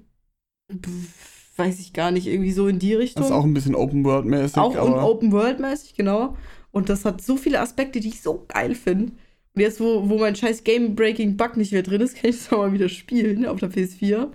[1.56, 3.22] weiß ich gar nicht, irgendwie so in die Richtung.
[3.22, 4.56] Das ist auch ein bisschen Open World-mäßig.
[4.56, 6.36] Auch Open World-mäßig, genau.
[6.72, 9.12] Und das hat so viele Aspekte, die ich so geil finde.
[9.54, 12.58] Und jetzt, wo, wo mein scheiß Game-Breaking-Bug nicht mehr drin ist, kann ich es auch
[12.58, 14.28] mal wieder spielen auf der PS4.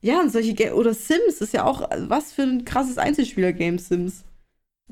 [0.00, 4.24] Ja, und solche Ga oder Sims ist ja auch, was für ein krasses Einzelspieler-Game Sims.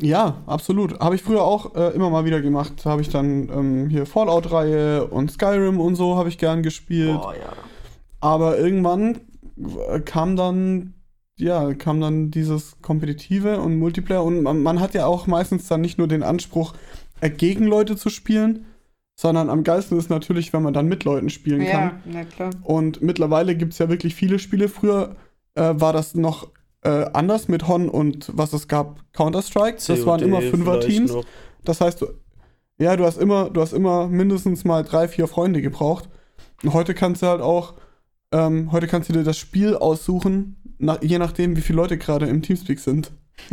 [0.00, 0.98] Ja, absolut.
[1.00, 2.86] Habe ich früher auch äh, immer mal wieder gemacht.
[2.86, 7.20] Habe ich dann ähm, hier Fallout-Reihe und Skyrim und so habe ich gern gespielt.
[7.22, 7.52] Oh, ja.
[8.20, 9.20] Aber irgendwann
[9.90, 10.94] äh, kam dann
[11.42, 15.80] ja, kam dann dieses Kompetitive und Multiplayer und man, man, hat ja auch meistens dann
[15.80, 16.74] nicht nur den Anspruch,
[17.20, 18.66] äh, gegen Leute zu spielen,
[19.14, 22.02] sondern am geilsten ist natürlich, wenn man dann mit Leuten spielen ja, kann.
[22.12, 22.50] Ja, klar.
[22.62, 24.68] Und mittlerweile gibt es ja wirklich viele Spiele.
[24.68, 25.16] Früher
[25.54, 26.48] äh, war das noch
[26.82, 29.78] äh, anders mit Hon und was es gab, Counter-Strike.
[29.86, 31.14] Das waren immer Fünfer-Teams.
[31.64, 32.06] Das heißt, du,
[32.78, 36.08] ja, du hast immer, du hast immer mindestens mal drei, vier Freunde gebraucht.
[36.62, 37.74] Und heute kannst du halt auch,
[38.32, 42.26] ähm, heute kannst du dir das Spiel aussuchen, nach, je nachdem, wie viele Leute gerade
[42.26, 43.12] im Teamspeak sind.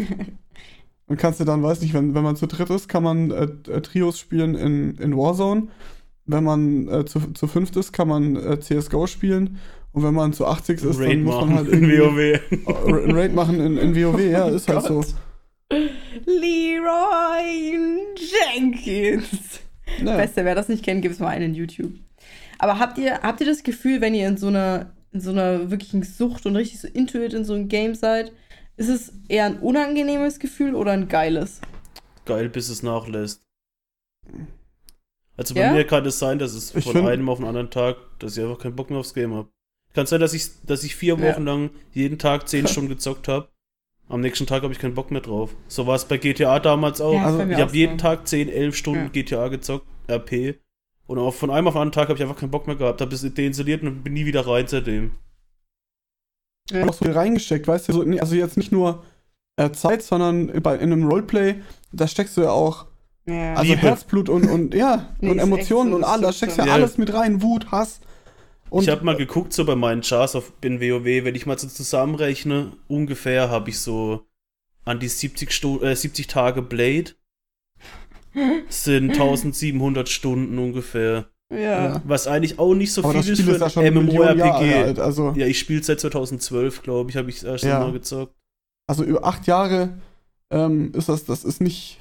[1.08, 3.48] Und kannst du dann, weiß nicht, wenn, wenn man zu dritt ist, kann man äh,
[3.72, 5.68] äh Trios spielen in, in Warzone.
[6.26, 9.58] Wenn man äh, zu, zu fünft ist, kann man äh, CSGO spielen.
[9.92, 13.06] Und wenn man zu 80 ist, Raid dann muss man halt irgendwie in WoW.
[13.06, 15.04] ein Raid machen in, in WoW, ja, ist halt so.
[16.26, 17.70] Leroy
[18.16, 19.62] Jenkins.
[20.04, 20.16] Ja.
[20.16, 21.94] Beste, wer das nicht kennt, gibt es mal einen in YouTube.
[22.60, 25.72] Aber habt ihr, habt ihr das Gefühl, wenn ihr in so einer, in so einer
[25.72, 28.32] wirklichen Sucht und richtig so intuit in so einem Game seid,
[28.78, 31.62] ist es eher ein unangenehmes Gefühl oder ein geiles?
[32.26, 33.42] Geil, bis es nachlässt.
[35.36, 35.74] Also bei ja?
[35.74, 38.60] mir kann es sein, dass es von einem auf den anderen Tag, dass ich einfach
[38.60, 39.50] keinen Bock mehr aufs Game habe.
[39.94, 41.54] Kann sein, dass ich, dass ich vier Wochen ja.
[41.54, 43.50] lang jeden Tag zehn Stunden gezockt habe.
[44.10, 45.56] Am nächsten Tag habe ich keinen Bock mehr drauf.
[45.68, 47.14] So war es bei GTA damals auch.
[47.14, 49.10] Ja, also, ich habe jeden Tag 10, 11 Stunden ja.
[49.10, 50.60] GTA gezockt, RP.
[51.10, 53.02] Und auch von einem auf den anderen Tag habe ich einfach keinen Bock mehr gehabt.
[53.02, 55.10] Habe es deinstalliert und bin nie wieder rein seitdem.
[56.70, 56.88] Ja.
[56.88, 59.04] Auch so reingesteckt, weißt du, so, also jetzt nicht nur
[59.56, 61.56] äh, Zeit, sondern bei, in einem Roleplay,
[61.92, 62.86] da steckst du ja auch
[63.26, 63.56] ja.
[63.56, 63.82] also Liebe.
[63.82, 67.00] Herzblut und, und ja, nee, und Emotionen so, und alles, da steckst du ja alles
[67.00, 68.02] mit rein, Wut, Hass.
[68.70, 71.58] Und ich habe mal geguckt, so bei meinen Chars auf in WoW, wenn ich mal
[71.58, 74.28] so zusammenrechne, ungefähr habe ich so
[74.86, 77.14] an die 70, Stu äh, 70 Tage Blade.
[78.70, 81.30] Sind 1700 Stunden ungefähr.
[81.52, 82.02] Ja.
[82.06, 85.00] Was eigentlich auch nicht so Aber viel ist für ist ein MMORPG.
[85.00, 87.80] Also ja, ich spiele seit 2012, glaube ich, habe ich erst ja.
[87.80, 88.36] mal gezockt.
[88.88, 89.98] Also über acht Jahre
[90.52, 92.00] ähm, ist das, das ist nicht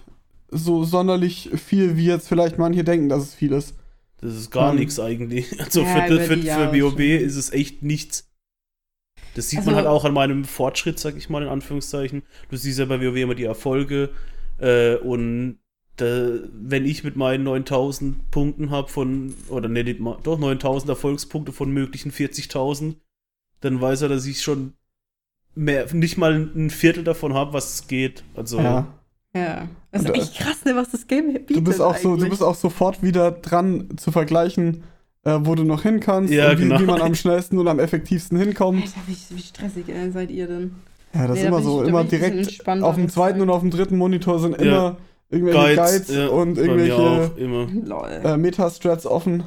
[0.51, 3.75] so sonderlich viel, wie jetzt vielleicht manche denken, dass es viel ist.
[4.21, 5.47] Das ist gar ähm, nichts eigentlich.
[5.61, 8.29] Also ja, für, für, für BOB ist es echt nichts.
[9.35, 12.23] Das sieht also, man halt auch an meinem Fortschritt, sag ich mal, in Anführungszeichen.
[12.51, 14.11] Du siehst ja bei WoW immer die Erfolge.
[14.59, 15.59] Äh, und
[16.01, 19.85] da, wenn ich mit meinen 9000 Punkten habe von, oder ne,
[20.23, 22.95] doch 9000 Erfolgspunkte von möglichen 40.000,
[23.61, 24.75] dann weiß er, dass ich schon
[25.55, 28.25] mehr, nicht mal ein Viertel davon habe, was es geht.
[28.35, 28.59] Also.
[28.59, 28.87] Ja.
[29.35, 29.69] Ja.
[29.91, 31.57] Das ist und, echt krass, ne, was das Game bietet.
[31.57, 34.85] Du bist auch so, du bist auch sofort wieder dran zu vergleichen,
[35.25, 36.81] äh, wo du noch hin kannst ja, und wie, genau.
[36.81, 38.83] wie, man am schnellsten und am effektivsten hinkommt.
[38.83, 40.75] Alter, wie, wie stressig äh, seid ihr denn?
[41.15, 43.97] Ja, das nee, ist immer so, immer direkt auf dem zweiten und auf dem dritten
[43.97, 44.97] Monitor sind ja.
[45.31, 49.45] Irgendwelche Guides, Guides ja, und irgendwelche äh, Metastrats offen.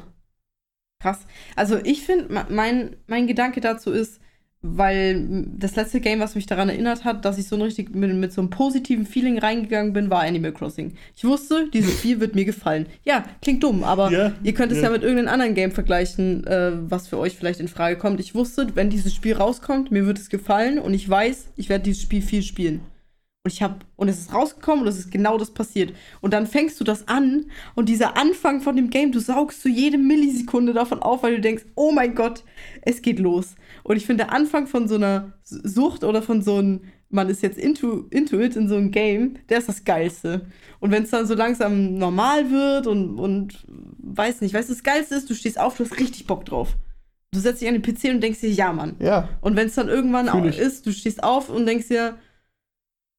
[1.00, 1.26] Krass.
[1.56, 4.20] Also ich finde, mein, mein Gedanke dazu ist,
[4.64, 8.14] weil das letzte Game, was mich daran erinnert hat, dass ich so ein richtig mit,
[8.14, 10.94] mit so einem positiven Feeling reingegangen bin, war Animal Crossing.
[11.16, 12.86] Ich wusste, dieses Spiel wird mir gefallen.
[13.02, 14.84] Ja, klingt dumm, aber ja, ihr könnt es ja.
[14.84, 14.90] ja.
[14.90, 18.20] mit irgendeinem anderen Game vergleichen, äh, was für euch vielleicht in Frage kommt.
[18.20, 21.82] Ich wusste, wenn dieses Spiel rauskommt, mir wird es gefallen und ich weiß, ich werde
[21.82, 22.82] dieses Spiel viel spielen.
[23.44, 25.92] Und ich habe und es ist rausgekommen und es ist genau das passiert.
[26.20, 29.68] Und dann fängst du das an und dieser Anfang von dem Game, du saugst so
[29.68, 32.44] jede Millisekunde davon auf, weil du denkst, oh mein Gott,
[32.82, 33.56] es geht los.
[33.82, 37.42] Und ich finde, der Anfang von so einer Sucht oder von so einem, man ist
[37.42, 40.46] jetzt into, into it in so einem Game, der ist das Geilste.
[40.78, 43.66] Und wenn es dann so langsam normal wird und, und
[43.98, 46.76] weiß nicht, weißt du, das Geilste ist, du stehst auf, du hast richtig Bock drauf.
[47.32, 48.94] Du setzt dich an den PC und denkst dir, ja, Mann.
[49.00, 49.30] Ja.
[49.40, 52.18] Und wenn es dann irgendwann auch ist, du stehst auf und denkst dir,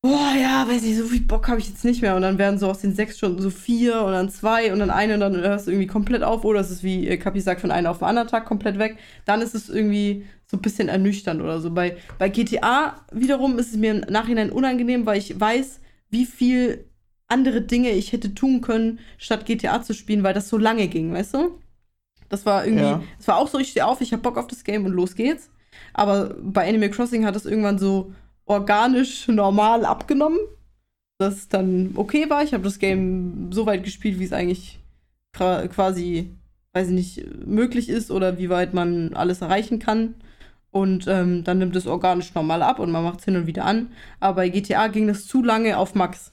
[0.04, 2.16] boah, ja, weiß nicht, so viel Bock habe ich jetzt nicht mehr.
[2.16, 4.92] Und dann werden so aus den sechs Stunden so vier und dann zwei und dann
[4.92, 6.44] eine und dann hörst du irgendwie komplett auf.
[6.44, 8.98] Oder es ist wie äh, Kapi sagt, von einem auf den anderen Tag komplett weg.
[9.26, 11.72] Dann ist es irgendwie so ein bisschen ernüchternd oder so.
[11.72, 16.86] Bei, bei GTA wiederum ist es mir im Nachhinein unangenehm, weil ich weiß, wie viel
[17.30, 21.14] andere Dinge ich hätte tun können, statt GTA zu spielen, weil das so lange ging,
[21.14, 21.60] weißt du?
[22.28, 23.04] Das war irgendwie, ja.
[23.18, 25.16] das war auch so, ich stehe auf, ich habe Bock auf das Game und los
[25.16, 25.50] geht's.
[25.94, 28.14] Aber bei Animal Crossing hat es irgendwann so
[28.46, 30.40] organisch normal abgenommen,
[31.18, 32.44] dass es dann okay war.
[32.44, 34.80] Ich habe das Game so weit gespielt, wie es eigentlich
[35.34, 36.34] quasi,
[36.74, 40.16] weiß ich nicht, möglich ist oder wie weit man alles erreichen kann.
[40.72, 43.66] Und ähm, dann nimmt es organisch normal ab und man macht es hin und wieder
[43.66, 43.92] an.
[44.20, 46.32] Aber bei GTA ging das zu lange auf Max.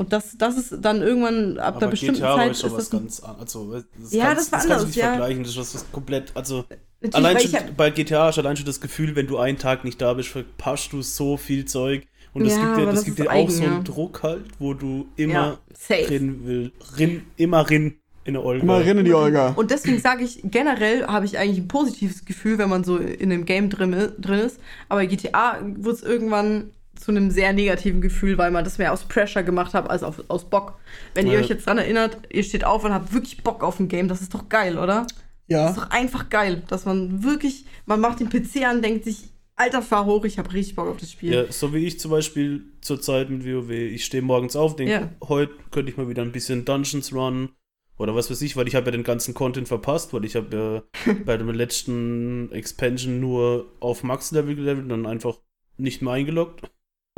[0.00, 2.50] Und das, das ist dann irgendwann ab aber einer bestimmten GTA Zeit.
[2.52, 4.86] Ist schon was ganz also, das ja, das war das anders.
[4.86, 5.08] nicht ja.
[5.08, 5.42] vergleichen.
[5.42, 6.34] Das ist was komplett.
[6.34, 6.64] Also,
[7.12, 9.84] allein schon, hab, bei GTA hast du allein schon das Gefühl, wenn du einen Tag
[9.84, 12.06] nicht da bist, verpasst du so viel Zeug.
[12.32, 15.08] Und es ja, gibt ja, das gibt ja auch so einen Druck halt, wo du
[15.16, 15.58] immer
[15.88, 16.72] ja, rin will.
[16.96, 18.62] Rin, immer rin in der Olga.
[18.62, 19.48] Immer rin in die Olga.
[19.56, 23.32] Und deswegen sage ich, generell habe ich eigentlich ein positives Gefühl, wenn man so in
[23.32, 24.60] einem Game drin, drin ist.
[24.88, 29.04] Aber GTA wird es irgendwann zu einem sehr negativen Gefühl, weil man das mehr aus
[29.04, 30.78] Pressure gemacht hat als auf, aus Bock.
[31.14, 31.32] Wenn ja.
[31.32, 34.06] ihr euch jetzt dran erinnert, ihr steht auf und habt wirklich Bock auf ein Game,
[34.06, 35.06] das ist doch geil, oder?
[35.50, 35.64] Ja.
[35.64, 39.30] Das ist doch einfach geil, dass man wirklich, man macht den PC an, denkt sich,
[39.56, 41.34] Alter, fahr hoch, ich habe richtig Bock auf das Spiel.
[41.34, 43.70] Ja, so wie ich zum Beispiel zur Zeit mit WoW.
[43.70, 45.10] Ich stehe morgens auf, denke, ja.
[45.28, 47.50] heute könnte ich mal wieder ein bisschen Dungeons runnen
[47.98, 50.82] oder was weiß ich, weil ich habe ja den ganzen Content verpasst, weil ich habe
[51.06, 55.38] ja bei dem letzten Expansion nur auf Max-Level gelevelt und dann einfach
[55.76, 56.62] nicht mehr eingeloggt.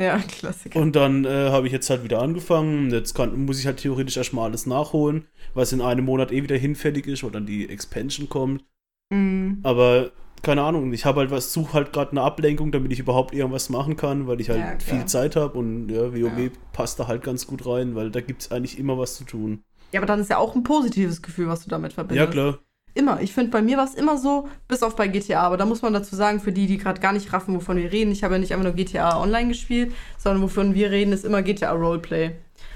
[0.01, 0.79] Ja, Klassiker.
[0.79, 2.91] Und dann äh, habe ich jetzt halt wieder angefangen.
[2.91, 6.57] Jetzt kann, muss ich halt theoretisch erstmal alles nachholen, was in einem Monat eh wieder
[6.57, 8.63] hinfällig ist, weil dann die Expansion kommt.
[9.11, 9.59] Mhm.
[9.63, 13.33] Aber keine Ahnung, ich habe halt was, suche halt gerade eine Ablenkung, damit ich überhaupt
[13.33, 16.49] irgendwas machen kann, weil ich halt ja, viel Zeit habe und ja, WoW ja.
[16.73, 19.63] passt da halt ganz gut rein, weil da gibt es eigentlich immer was zu tun.
[19.93, 22.27] Ja, aber dann ist ja auch ein positives Gefühl, was du damit verbindest.
[22.27, 22.59] Ja, klar.
[22.95, 23.21] Immer.
[23.21, 25.41] Ich finde, bei mir war es immer so, bis auf bei GTA.
[25.41, 27.91] Aber da muss man dazu sagen, für die, die gerade gar nicht raffen, wovon wir
[27.91, 31.25] reden, ich habe ja nicht einfach nur GTA Online gespielt, sondern wovon wir reden, ist
[31.25, 32.35] immer GTA Roleplay.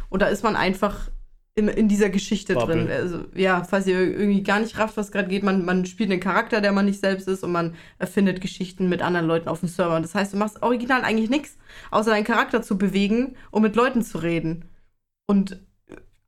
[0.09, 1.09] Und da ist man einfach
[1.57, 2.85] in, in dieser Geschichte Bubble.
[2.85, 2.91] drin.
[2.91, 6.19] Also, ja, falls ihr irgendwie gar nicht rafft, was gerade geht, man, man spielt einen
[6.19, 9.69] Charakter, der man nicht selbst ist und man erfindet Geschichten mit anderen Leuten auf dem
[9.69, 9.99] Server.
[9.99, 11.57] Das heißt, du machst original eigentlich nichts,
[11.89, 14.65] außer deinen Charakter zu bewegen und mit Leuten zu reden.
[15.25, 15.59] Und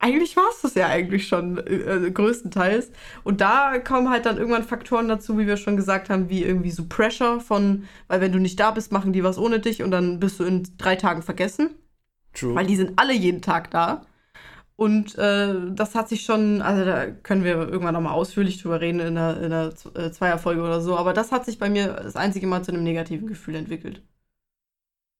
[0.00, 2.90] eigentlich war es das ja eigentlich schon äh, größtenteils.
[3.22, 6.70] Und da kommen halt dann irgendwann Faktoren dazu, wie wir schon gesagt haben, wie irgendwie
[6.70, 9.90] so Pressure von, weil wenn du nicht da bist, machen die was ohne dich und
[9.90, 11.70] dann bist du in drei Tagen vergessen.
[12.32, 12.54] True.
[12.54, 14.06] Weil die sind alle jeden Tag da.
[14.76, 19.00] Und äh, das hat sich schon, also da können wir irgendwann nochmal ausführlich drüber reden
[19.00, 22.16] in einer, in einer äh, Zweierfolge oder so, aber das hat sich bei mir das
[22.16, 24.02] einzige Mal zu einem negativen Gefühl entwickelt.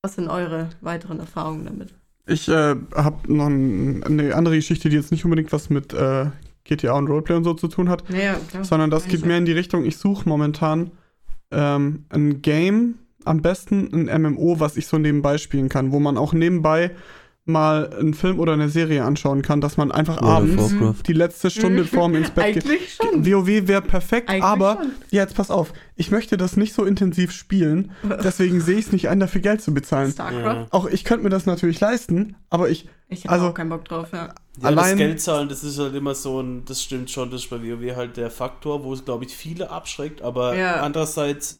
[0.02, 1.94] Was sind eure weiteren Erfahrungen damit?
[2.30, 6.26] Ich äh, habe noch ein, eine andere Geschichte, die jetzt nicht unbedingt was mit äh,
[6.64, 8.64] GTA und Roleplay und so zu tun hat, ja, klar.
[8.64, 10.92] sondern das geht mehr in die Richtung, ich suche momentan
[11.50, 16.16] ähm, ein Game, am besten ein MMO, was ich so nebenbei spielen kann, wo man
[16.16, 16.92] auch nebenbei
[17.50, 21.50] mal einen Film oder eine Serie anschauen kann, dass man einfach World abends die letzte
[21.50, 22.66] Stunde vorm ins Bett geht.
[22.66, 23.26] Eigentlich schon.
[23.26, 24.92] WoW wäre perfekt, Eigentlich aber schon.
[25.10, 27.92] ja, jetzt pass auf, ich möchte das nicht so intensiv spielen,
[28.24, 30.14] deswegen sehe ich es nicht ein, dafür Geld zu bezahlen.
[30.16, 30.66] Ja.
[30.70, 33.84] Auch ich könnte mir das natürlich leisten, aber ich ich habe also, auch keinen Bock
[33.84, 34.28] drauf, ja.
[34.28, 37.42] ja allein das Geld zahlen, das ist halt immer so ein, das stimmt schon, das
[37.42, 40.76] ist bei WoW halt der Faktor, wo es glaube ich viele abschreckt, aber ja.
[40.76, 41.59] andererseits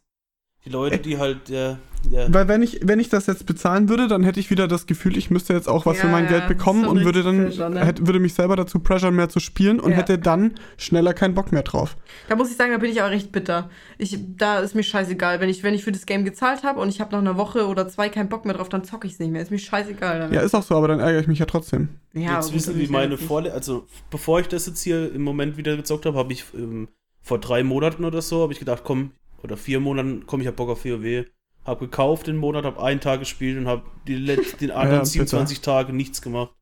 [0.65, 2.33] die Leute, die halt, ja, ja.
[2.33, 5.17] Weil wenn ich, wenn ich das jetzt bezahlen würde, dann hätte ich wieder das Gefühl,
[5.17, 7.85] ich müsste jetzt auch was ja, für mein Geld bekommen und würde dann, pressure, ne?
[7.85, 9.99] hätte, würde mich selber dazu pressure mehr zu spielen und ja.
[9.99, 11.97] hätte dann schneller keinen Bock mehr drauf.
[12.29, 13.69] Da muss ich sagen, da bin ich aber recht bitter.
[13.99, 15.41] Ich, da ist mir scheißegal.
[15.41, 17.67] Wenn ich, wenn ich für das Game gezahlt habe und ich habe nach einer Woche
[17.67, 19.43] oder zwei keinen Bock mehr drauf, dann zocke ich es nicht mehr.
[19.43, 20.21] Ist mir scheißegal.
[20.21, 20.35] Damit.
[20.35, 21.91] Ja, ist auch so, aber dann ärgere ich mich ja trotzdem.
[22.13, 25.77] Ja, jetzt wissen, wie meine Vorle also bevor ich das jetzt hier im Moment wieder
[25.77, 26.89] gezockt habe, habe ich ähm,
[27.23, 30.57] vor drei Monaten oder so, habe ich gedacht, komm, oder vier Monaten komme ich hab
[30.57, 31.27] Bock auf WoW.
[31.65, 35.05] Hab gekauft den Monat, hab einen Tag gespielt und hab die letzten, den anderen ja,
[35.05, 36.53] 27 Tage nichts gemacht.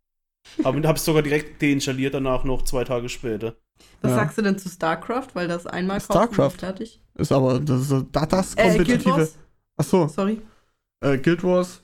[0.64, 3.56] Hab, hab's sogar direkt deinstalliert danach noch zwei Tage später.
[4.00, 4.16] Was ja.
[4.16, 5.28] sagst du denn zu StarCraft?
[5.34, 7.00] Weil das einmal StarCraft fertig.
[7.14, 9.22] Ist aber das, ist, das äh, kompetitive.
[9.22, 9.28] Äh,
[9.76, 10.08] Ach so.
[10.08, 10.40] Sorry.
[11.00, 11.82] Äh, Guild Wars.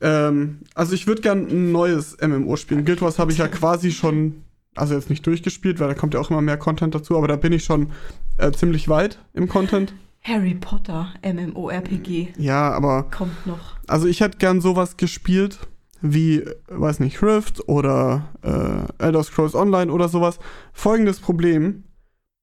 [0.00, 2.84] Ähm, also ich würde gern ein neues MMO spielen.
[2.84, 4.42] Guild Wars habe ich ja quasi schon
[4.74, 7.36] also jetzt nicht durchgespielt, weil da kommt ja auch immer mehr Content dazu, aber da
[7.36, 7.90] bin ich schon
[8.38, 9.94] äh, ziemlich weit im Content.
[10.22, 12.34] Harry Potter, MMORPG.
[12.38, 13.04] Ja, aber.
[13.10, 13.76] Kommt noch.
[13.88, 15.58] Also ich hätte gern sowas gespielt
[16.00, 20.38] wie, weiß nicht, Rift oder äh, Elder Scrolls Online oder sowas.
[20.72, 21.84] Folgendes Problem: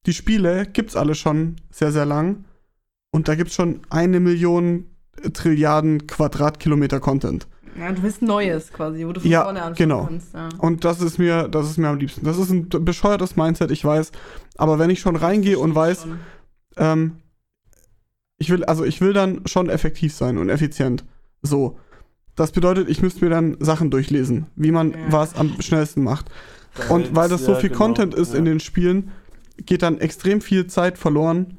[0.06, 2.46] Die Spiele gibt's alle schon sehr, sehr lang.
[3.12, 4.86] Und da gibt's schon eine Million
[5.34, 7.48] Trilliarden Quadratkilometer Content.
[7.80, 10.06] Ja, du willst Neues quasi, wo du von ja, vorne anfangen genau.
[10.06, 10.34] kannst.
[10.34, 10.50] Ja.
[10.58, 12.26] Und das ist mir, das ist mir am liebsten.
[12.26, 14.12] Das ist ein bescheuertes Mindset, ich weiß.
[14.58, 16.08] Aber wenn ich schon reingehe und weiß,
[16.78, 17.18] ähm,
[18.38, 21.06] ich will, also ich will dann schon effektiv sein und effizient.
[21.42, 21.78] So.
[22.36, 24.98] Das bedeutet, ich müsste mir dann Sachen durchlesen, wie man ja.
[25.10, 26.30] was am schnellsten macht.
[26.90, 28.40] Und weil das so viel genau, Content ist ja.
[28.40, 29.12] in den Spielen,
[29.58, 31.59] geht dann extrem viel Zeit verloren,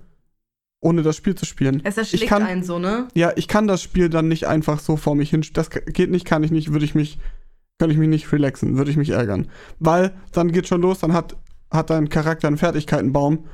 [0.81, 1.83] ohne das Spiel zu spielen.
[1.85, 3.09] Es erschlägt ich kann, einen so, ne?
[3.15, 5.45] Ja, ich kann das Spiel dann nicht einfach so vor mich hin.
[5.53, 7.19] Das geht nicht, kann ich nicht, würde ich mich,
[7.79, 9.49] könnte ich mich nicht relaxen, würde ich mich ärgern.
[9.79, 11.37] Weil dann geht schon los, dann hat,
[11.71, 13.45] hat dein Charakter einen Fertigkeitenbaum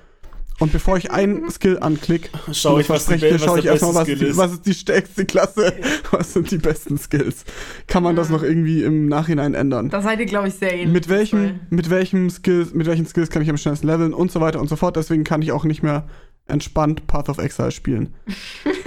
[0.58, 4.36] und bevor ich einen Skill anklick, schau ich, was, die, schaue ich erstmal, was, ist.
[4.36, 5.74] was ist die stärkste Klasse,
[6.10, 7.44] was sind die besten Skills.
[7.86, 8.22] Kann man ja.
[8.22, 9.90] das noch irgendwie im Nachhinein ändern?
[9.90, 10.92] Da seid ihr, glaube ich, sehr ähnlich.
[10.92, 14.40] Mit welchem, mit welchem Skills, mit welchen Skills kann ich am schnellsten leveln und so
[14.40, 14.96] weiter und so fort.
[14.96, 16.06] Deswegen kann ich auch nicht mehr
[16.46, 18.14] entspannt Path of Exile spielen.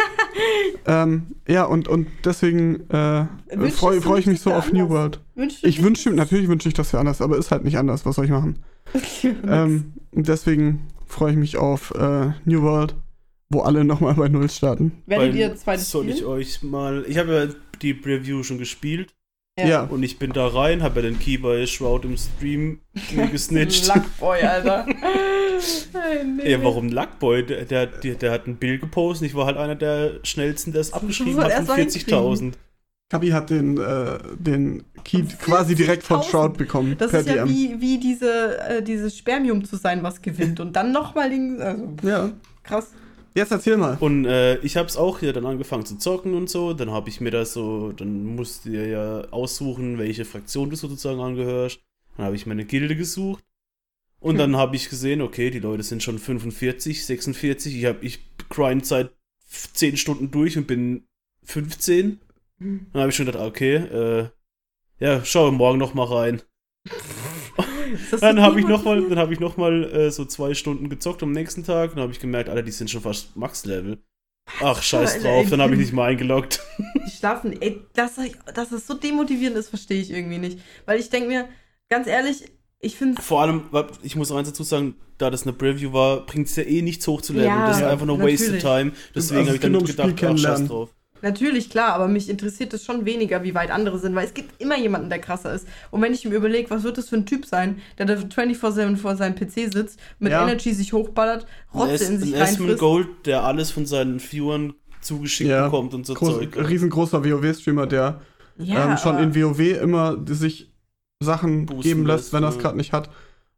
[0.86, 3.26] ähm, ja, und, und deswegen äh,
[3.72, 5.20] freue freu ich mich so auf New World.
[5.36, 8.06] Wünschst ich wünsche, natürlich wünsche ich das für anders, aber ist halt nicht anders.
[8.06, 8.60] Was soll ich machen?
[9.48, 12.96] ähm, deswegen freue ich mich auf äh, New World,
[13.50, 15.04] wo alle nochmal bei Null starten.
[15.06, 17.06] Werdet ihr zweites Soll ich euch mal.
[17.08, 19.14] Ich habe ja die Preview schon gespielt.
[19.68, 19.84] Ja.
[19.84, 22.80] Und ich bin da rein, habe ja den Key bei Shroud im Stream
[23.32, 23.88] gesnitcht.
[23.88, 24.86] Luckboy, Alter.
[26.38, 26.52] nee.
[26.52, 27.46] Ja, warum Luckboy?
[27.46, 29.28] Der, der, der, hat ein Bild gepostet.
[29.28, 32.54] Ich war halt einer der schnellsten, der es abgeschrieben hat von 40.000.
[33.10, 36.96] Kabi hat den, äh, den Key quasi direkt von Shroud bekommen.
[36.98, 37.50] Das ist ja DM.
[37.50, 40.60] wie, wie diese, äh, dieses Spermium zu sein, was gewinnt.
[40.60, 41.60] Und dann nochmal den.
[41.60, 42.30] Also, ja.
[42.62, 42.92] Krass.
[43.36, 43.98] Jetzt erzähl mal.
[44.00, 46.74] Und äh, ich habe es auch hier dann angefangen zu zocken und so.
[46.74, 51.20] Dann habe ich mir das so, dann musst du ja aussuchen, welche Fraktion du sozusagen
[51.20, 51.80] angehörst.
[52.18, 53.44] Dann habe ich meine Gilde gesucht.
[54.20, 54.40] Und hm.
[54.40, 57.76] dann habe ich gesehen, okay, die Leute sind schon 45, 46.
[57.76, 58.20] Ich habe ich
[58.50, 59.12] grind seit
[59.48, 61.08] 10 Stunden durch und bin
[61.44, 62.20] 15.
[62.60, 64.30] Dann habe ich schon gedacht, okay, äh,
[65.00, 66.42] ja, schau morgen noch mal rein.
[68.20, 71.24] dann habe ich noch mal, dann habe ich noch mal äh, so zwei Stunden gezockt
[71.24, 71.92] am nächsten Tag.
[71.92, 73.98] Dann habe ich gemerkt, Alter, die sind schon fast Max-Level.
[74.62, 76.62] Ach, scheiß drauf, dann habe ich nicht mal eingeloggt.
[77.06, 78.16] Die schlafen, ey, dass,
[78.54, 80.60] dass das so demotivierend ist, verstehe ich irgendwie nicht.
[80.86, 81.48] Weil ich denke mir,
[81.88, 82.46] ganz ehrlich,
[82.80, 83.64] ich finde Vor allem,
[84.04, 86.82] ich muss auch eins dazu sagen, da das eine Preview war, bringt es ja eh
[86.82, 87.50] nicht hoch zu leveln.
[87.50, 88.42] Ja, das ist einfach nur natürlich.
[88.42, 88.92] wasted time.
[89.14, 90.90] Deswegen also habe ich dann gedacht, ach, scheiß drauf.
[91.22, 94.62] Natürlich, klar, aber mich interessiert es schon weniger, wie weit andere sind, weil es gibt
[94.62, 95.68] immer jemanden, der krasser ist.
[95.92, 98.98] Und wenn ich mir überlege, was wird das für ein Typ sein, der da 24-7
[98.98, 100.44] vor seinem PC sitzt, mit ja.
[100.44, 102.80] Energy sich hochballert, Rotze in sich reinfrisst.
[102.80, 105.66] Gold, der alles von seinen Viewern zugeschickt ja.
[105.66, 106.58] bekommt und so Groß, Zeug.
[106.58, 108.22] Riesengroßer WoW-Streamer, der
[108.58, 110.72] ja, ähm, schon in WoW immer sich
[111.22, 113.10] Sachen geben lässt, wenn er es gerade nicht hat.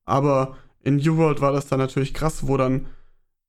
[0.06, 2.88] Aber in New World war das dann natürlich krass, wo dann,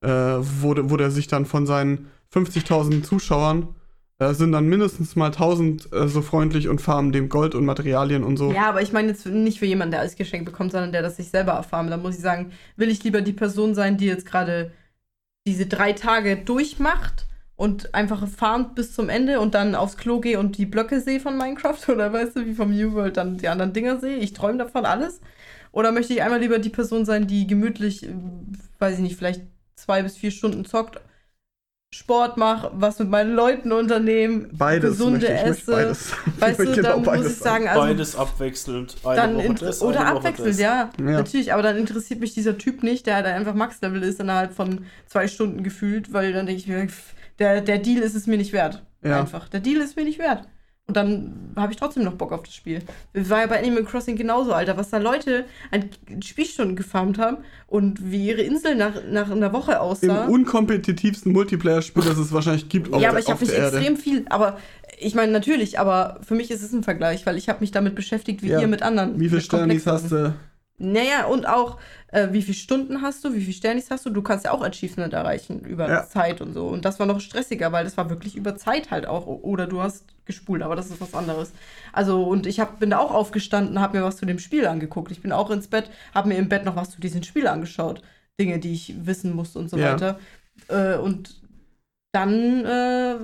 [0.03, 3.75] äh, wo, wo der sich dann von seinen 50.000 Zuschauern
[4.23, 8.25] äh, sind dann mindestens mal 1000 äh, so freundlich und farmen dem Gold und Materialien
[8.25, 8.53] und so.
[8.53, 11.17] Ja, aber ich meine jetzt nicht für jemanden, der alles geschenkt bekommt, sondern der das
[11.17, 11.91] sich selber erfarmt.
[11.91, 14.73] Da muss ich sagen, will ich lieber die Person sein, die jetzt gerade
[15.47, 20.39] diese drei Tage durchmacht und einfach farmt bis zum Ende und dann aufs Klo gehe
[20.39, 23.49] und die Blöcke sehe von Minecraft oder weißt du, wie vom New World dann die
[23.49, 24.17] anderen Dinger sehe.
[24.17, 25.21] Ich träume davon alles.
[25.73, 28.15] Oder möchte ich einmal lieber die Person sein, die gemütlich, äh,
[28.79, 29.43] weiß ich nicht, vielleicht
[29.75, 31.01] zwei bis vier Stunden zockt
[31.95, 35.73] Sport mache, was mit meinen Leuten unternehmen, beides, gesunde ich, esse.
[35.73, 36.13] Beides.
[36.39, 38.97] Weißt du, dann muss ich sagen, also beides abwechselnd.
[39.05, 43.17] Dann das, oder abwechselnd, ja, ja, Natürlich, aber dann interessiert mich dieser Typ nicht, der
[43.17, 46.89] halt einfach Max-Level ist innerhalb von zwei Stunden gefühlt, weil dann denke ich mir,
[47.39, 48.83] der, der Deal ist es mir nicht wert.
[49.05, 49.21] Ja.
[49.21, 49.51] Einfach.
[49.51, 50.49] Der Deal ist mir nicht wert.
[50.93, 52.81] Und dann habe ich trotzdem noch Bock auf das Spiel.
[53.15, 55.89] War ja bei Animal Crossing genauso, Alter, was da Leute an
[56.23, 60.27] Spielstunden gefarmt haben und wie ihre Insel nach, nach einer Woche aussah.
[60.27, 64.27] Im unkompetitivsten Multiplayer-Spiel, das es wahrscheinlich gibt auf Ja, aber ich habe mich extrem viel,
[64.29, 64.59] aber
[64.99, 67.95] ich meine natürlich, aber für mich ist es ein Vergleich, weil ich habe mich damit
[67.95, 68.61] beschäftigt, wie ja.
[68.61, 69.19] ihr mit anderen.
[69.19, 70.35] Wie viele Sternis hast du?
[70.83, 71.79] Naja, und auch,
[72.09, 74.11] äh, wie viele Stunden hast du, wie viele Sternis hast du?
[74.11, 76.05] Du kannst ja auch Achievement erreichen über ja.
[76.05, 76.67] Zeit und so.
[76.67, 79.27] Und das war noch stressiger, weil das war wirklich über Zeit halt auch.
[79.27, 81.53] Oder du hast gespult, aber das ist was anderes.
[81.93, 85.13] Also, und ich hab, bin da auch aufgestanden, habe mir was zu dem Spiel angeguckt.
[85.13, 88.03] Ich bin auch ins Bett, habe mir im Bett noch was zu diesem Spiel angeschaut.
[88.41, 89.93] Dinge, die ich wissen musste und so ja.
[89.93, 90.19] weiter.
[90.67, 91.41] Äh, und
[92.11, 93.17] dann äh,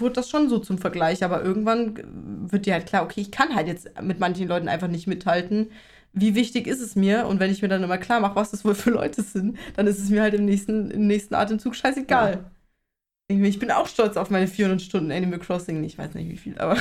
[0.00, 1.22] wurde das schon so zum Vergleich.
[1.24, 4.88] Aber irgendwann wird dir halt klar, okay, ich kann halt jetzt mit manchen Leuten einfach
[4.88, 5.68] nicht mithalten
[6.12, 7.26] wie wichtig ist es mir?
[7.26, 9.86] Und wenn ich mir dann immer klar mache, was das wohl für Leute sind, dann
[9.86, 12.44] ist es mir halt im nächsten, im nächsten Atemzug scheißegal.
[13.30, 13.36] Ja.
[13.36, 15.82] Ich bin auch stolz auf meine 400 Stunden Animal Crossing.
[15.84, 16.76] Ich weiß nicht wie viel, aber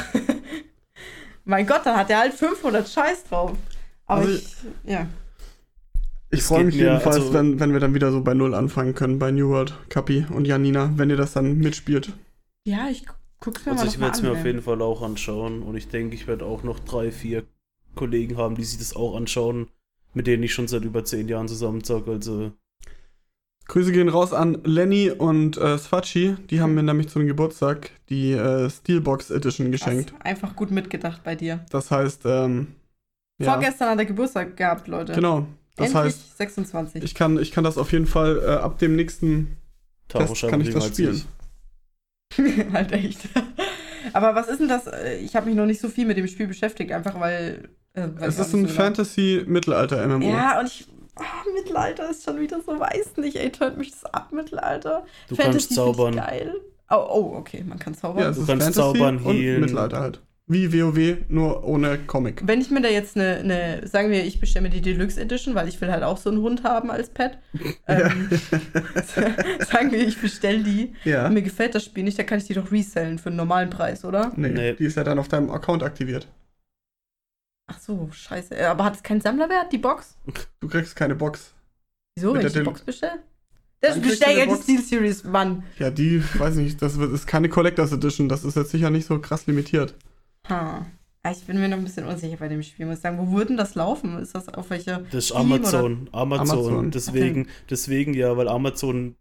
[1.46, 3.54] mein Gott, dann hat er halt 500 Scheiß drauf.
[4.06, 5.08] Aber also, ich, ja.
[6.30, 9.20] Ich freue mich jedenfalls, also, wenn, wenn wir dann wieder so bei Null anfangen können,
[9.20, 12.14] bei New World, Kapi und Janina, wenn ihr das dann mitspielt.
[12.66, 13.06] Ja, ich
[13.40, 15.88] guck's mir also mal ich werde es mir auf jeden Fall auch anschauen und ich
[15.88, 17.44] denke, ich werde auch noch drei, vier
[17.96, 19.68] Kollegen haben, die sich das auch anschauen,
[20.14, 22.12] mit denen ich schon seit über zehn Jahren zusammen zocke.
[22.12, 22.52] Also
[23.68, 26.36] Grüße gehen raus an Lenny und äh, Sfachi.
[26.50, 30.14] Die haben mir nämlich zum Geburtstag die äh, Steelbox Edition geschenkt.
[30.14, 30.26] Was?
[30.26, 31.66] Einfach gut mitgedacht bei dir.
[31.70, 32.76] Das heißt, ähm,
[33.40, 33.54] ja.
[33.54, 35.14] Vorgestern hat er Geburtstag gehabt, Leute.
[35.14, 35.48] Genau.
[35.76, 37.04] Das Endlich heißt, 26.
[37.04, 39.58] ich kann, ich kann das auf jeden Fall äh, ab dem nächsten
[40.10, 41.24] Test kann ich das spielen.
[42.74, 43.20] halt echt.
[44.14, 44.90] Aber was ist denn das?
[45.22, 47.70] Ich habe mich noch nicht so viel mit dem Spiel beschäftigt, einfach weil.
[47.94, 50.30] Äh, es ist ein so Fantasy-Mittelalter-MMO.
[50.30, 50.88] Ja, und ich.
[51.20, 55.06] Oh, Mittelalter ist schon wieder so, weiß nicht, ey, tönt mich das ab, Mittelalter.
[55.28, 56.16] Du Fantasy kannst zaubern.
[56.16, 56.56] Geil.
[56.90, 58.24] Oh, oh, okay, man kann zaubern.
[58.24, 60.22] Ja, du kannst Fantasy zaubern, und Mittelalter halt.
[60.48, 62.42] Wie WoW, nur ohne Comic.
[62.46, 65.56] Wenn ich mir da jetzt eine, eine sagen wir, ich bestelle mir die Deluxe Edition,
[65.56, 67.38] weil ich will halt auch so einen Hund haben als Pet.
[67.88, 68.30] Ähm,
[69.72, 70.94] sagen wir, ich bestelle die.
[71.06, 71.28] Ja.
[71.28, 73.70] Und mir gefällt das Spiel nicht, dann kann ich die doch resellen für einen normalen
[73.70, 74.34] Preis, oder?
[74.36, 74.74] Nee, nee.
[74.74, 76.28] die ist ja dann auf deinem Account aktiviert.
[77.72, 78.68] Ach so, scheiße.
[78.68, 80.18] Aber hat es keinen Sammlerwert, die Box?
[80.60, 81.54] Du kriegst keine Box.
[82.16, 83.24] Wieso, wenn ich die Box bestelle?
[83.80, 85.64] Das bestelle ja die Steel Series, Mann.
[85.80, 89.20] Ja, die, weiß nicht, das ist keine Collectors Edition, das ist jetzt sicher nicht so
[89.20, 89.96] krass limitiert.
[90.50, 90.86] Ha.
[91.32, 93.18] Ich bin mir noch ein bisschen unsicher bei dem Spiel, muss ich sagen.
[93.18, 94.18] Wo würden das laufen?
[94.20, 95.00] Ist das auf welcher?
[95.12, 96.10] Das ist Amazon.
[96.12, 96.50] Amazon.
[96.50, 96.92] Amazon.
[96.92, 97.52] Deswegen, okay.
[97.70, 99.16] deswegen ja, weil Amazon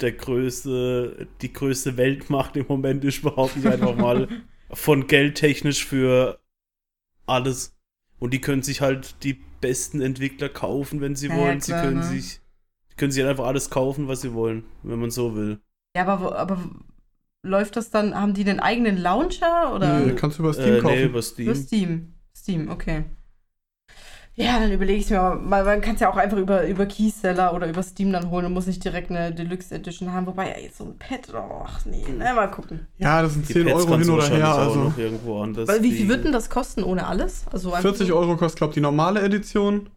[0.00, 4.28] der größte, die größte Weltmacht im Moment ist, behaupte ich einfach mal.
[4.72, 6.40] von geldtechnisch für
[7.26, 7.76] alles.
[8.22, 11.58] Und die können sich halt die besten Entwickler kaufen, wenn sie ja, wollen.
[11.58, 12.04] Klar, sie können ne?
[12.04, 12.40] sich,
[12.96, 15.58] können sich halt einfach alles kaufen, was sie wollen, wenn man so will.
[15.96, 16.56] Ja, aber, wo, aber
[17.42, 19.98] läuft das dann, haben die den eigenen Launcher oder?
[19.98, 20.94] Nee, kannst du über Steam äh, kaufen.
[20.94, 21.46] Nee, über Steam.
[21.48, 22.14] Über Steam.
[22.32, 23.06] Steam, okay.
[24.34, 27.52] Ja, dann überlege ich mir mal, man kann es ja auch einfach über, über Keyseller
[27.52, 30.26] oder über Steam dann holen und muss nicht direkt eine Deluxe Edition haben.
[30.26, 32.86] Wobei, ja, jetzt so ein Pad, ach nee, ne, mal gucken.
[32.96, 34.54] Ja, das sind 10 Euro hin oder her.
[34.54, 34.92] Also.
[34.96, 37.44] irgendwo anders Weil, wie viel wird denn das kosten ohne alles?
[37.52, 39.90] Also 40 so Euro kostet, glaube ich, die normale Edition.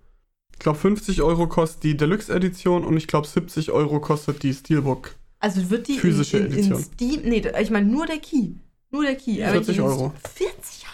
[0.52, 4.54] Ich glaube, 50 Euro kostet die Deluxe Edition und ich glaube, 70 Euro kostet die
[4.54, 5.16] Steelbook.
[5.40, 7.22] Also wird die physische in, in, in Steam.
[7.24, 8.54] Nee, ich meine nur der Key.
[8.92, 9.36] Nur der Key.
[9.36, 10.14] 40 Euro.
[10.34, 10.85] 40 Euro.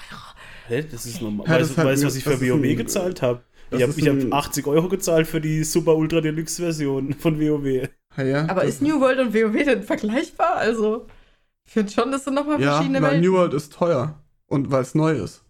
[0.72, 0.86] Hä?
[0.90, 1.46] Das ist normal.
[1.48, 3.42] Ja, weißt du, halt, was ich für WoW gezahlt habe?
[3.72, 7.90] Ich habe hab 80 Euro gezahlt für die Super Ultra Deluxe Version von WoW.
[8.18, 10.56] Ja, ja, Aber ist New World und WoW denn vergleichbar?
[10.56, 11.08] Also,
[11.66, 13.22] ich finde schon, das sind nochmal ja, verschiedene na, Welten.
[13.22, 14.22] New World ist teuer.
[14.48, 15.44] Und weil es neu ist.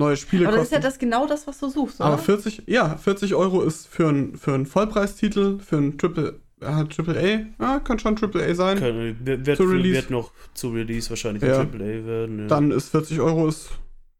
[0.00, 0.74] Neue Spiele Aber das kosten.
[0.74, 2.08] ist ja das genau das, was du suchst, oder?
[2.08, 6.84] Aber 40, ja, 40 Euro ist für einen für ein Vollpreistitel, für einen Triple äh,
[6.84, 8.78] Triple A, ja, kann schon Triple A sein.
[8.78, 11.60] Kann, wird, wird, noch zu Release wahrscheinlich ja.
[11.60, 12.38] ein Triple A werden.
[12.40, 12.46] Ja.
[12.48, 13.70] Dann ist 40 Euro ist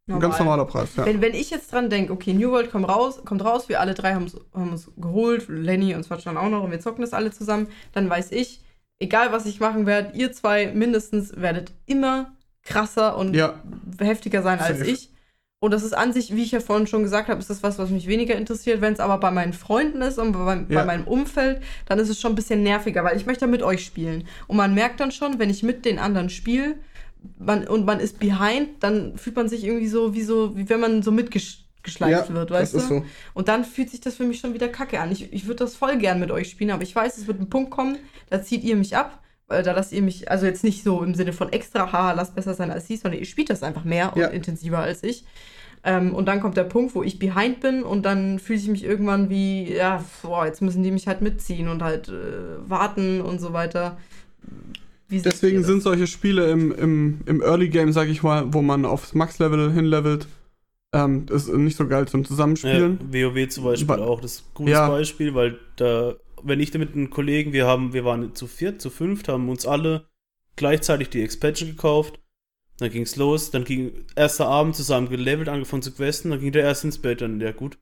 [0.07, 0.27] Normal.
[0.27, 0.97] ein ganz normaler Preis.
[0.97, 1.07] Ja.
[1.07, 3.95] Wenn, wenn ich jetzt dran denke, okay, New World kommt raus, kommt raus, wir alle
[3.95, 7.31] drei haben es geholt, Lenny und Swatch dann auch noch und wir zocken das alle
[7.31, 8.63] zusammen, dann weiß ich,
[8.99, 12.33] egal was ich machen werde, ihr zwei mindestens werdet immer
[12.63, 13.55] krasser und ja.
[13.99, 14.73] heftiger sein Safe.
[14.73, 15.11] als ich.
[15.59, 17.79] Und das ist an sich, wie ich ja vorhin schon gesagt habe, ist das was,
[17.79, 18.83] was mich weniger interessiert.
[18.83, 20.65] Wenn es aber bei meinen Freunden ist und bei, ja.
[20.69, 23.63] bei, meinem Umfeld, dann ist es schon ein bisschen nerviger, weil ich möchte ja mit
[23.63, 24.29] euch spielen.
[24.47, 26.75] Und man merkt dann schon, wenn ich mit den anderen spiele
[27.39, 30.81] man, und man ist behind, dann fühlt man sich irgendwie so, wie so, wie wenn
[30.81, 32.97] man so mitgeschleift ja, wird, weißt das du?
[32.97, 33.07] Ist so.
[33.35, 35.12] Und dann fühlt sich das für mich schon wieder kacke an.
[35.12, 37.51] Ich, ich würde das voll gern mit euch spielen, aber ich weiß, es wird ein
[37.51, 37.99] Punkt kommen,
[38.31, 41.33] da zieht ihr mich ab da lasst ihr mich, also jetzt nicht so im Sinne
[41.33, 44.27] von extra, haha, lasst besser sein als sie, sondern ihr spielt das einfach mehr ja.
[44.27, 45.25] und intensiver als ich.
[45.85, 48.85] Ähm, und dann kommt der Punkt, wo ich behind bin und dann fühle ich mich
[48.85, 53.39] irgendwann wie, ja, boah, jetzt müssen die mich halt mitziehen und halt äh, warten und
[53.39, 53.99] so weiter.
[55.15, 58.85] Wie Deswegen sind solche Spiele im, im, im Early Game, sag ich mal, wo man
[58.85, 60.27] aufs Max-Level hinlevelt,
[60.93, 62.99] ähm, ist nicht so geil zum Zusammenspielen.
[63.12, 64.89] Ja, WoW zum Beispiel ba auch das gutes ja.
[64.89, 68.81] Beispiel, weil da, wenn ich da mit einem Kollegen, wir haben, wir waren zu viert,
[68.81, 70.07] zu fünft, haben uns alle
[70.57, 72.21] gleichzeitig die Expansion gekauft
[72.79, 76.65] dann ging's los, dann ging erster Abend zusammen gelevelt, angefangen zu questen, dann ging der
[76.65, 77.79] erst ins Bett, dann, ja gut.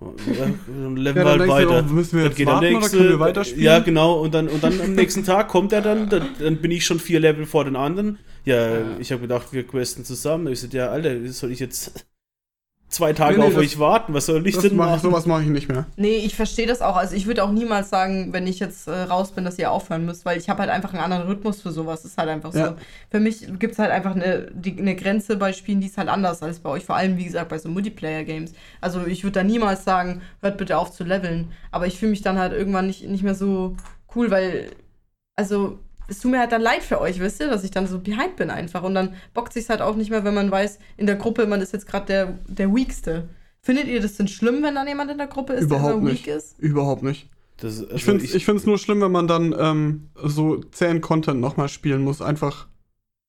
[0.00, 1.84] Dann leveln ja, wir halt weiter.
[1.84, 3.64] Auch, müssen wir dann geht warten, der nächste, können wir weiterspielen?
[3.64, 6.70] Ja, genau, und dann, und dann am nächsten Tag kommt er dann, dann, dann bin
[6.70, 8.18] ich schon vier Level vor den anderen.
[8.44, 8.98] Ja, ja.
[9.00, 10.46] ich habe gedacht, wir questen zusammen.
[10.52, 12.06] Ich so, ja, Alter, soll ich jetzt
[12.88, 14.14] zwei Tage nee, nee, auf das, euch warten.
[14.14, 15.00] Was soll ich denn mach, machen?
[15.00, 15.86] Sowas mache ich nicht mehr.
[15.96, 16.96] Nee, ich verstehe das auch.
[16.96, 20.04] Also ich würde auch niemals sagen, wenn ich jetzt äh, raus bin, dass ihr aufhören
[20.04, 22.02] müsst, weil ich habe halt einfach einen anderen Rhythmus für sowas.
[22.02, 22.68] Das ist halt einfach ja.
[22.68, 22.74] so.
[23.10, 26.08] Für mich gibt es halt einfach eine, die, eine Grenze bei Spielen, die ist halt
[26.08, 26.84] anders als bei euch.
[26.84, 28.52] Vor allem, wie gesagt, bei so Multiplayer-Games.
[28.80, 31.52] Also ich würde da niemals sagen, hört bitte auf zu leveln.
[31.70, 33.76] Aber ich fühle mich dann halt irgendwann nicht, nicht mehr so
[34.14, 34.70] cool, weil,
[35.36, 35.78] also
[36.08, 38.36] es tut mir halt dann leid für euch, wisst ihr, dass ich dann so behind
[38.36, 38.82] bin einfach.
[38.82, 41.60] Und dann bockt sich halt auch nicht mehr, wenn man weiß, in der Gruppe, man
[41.60, 43.28] ist jetzt gerade der, der Weakste.
[43.60, 46.06] Findet ihr das denn schlimm, wenn dann jemand in der Gruppe ist, Überhaupt der so
[46.06, 46.58] weak ist?
[46.58, 47.28] Überhaupt nicht.
[47.58, 51.00] Das, also ich finde es ich, ich nur schlimm, wenn man dann ähm, so zähen
[51.00, 52.68] Content nochmal spielen muss, einfach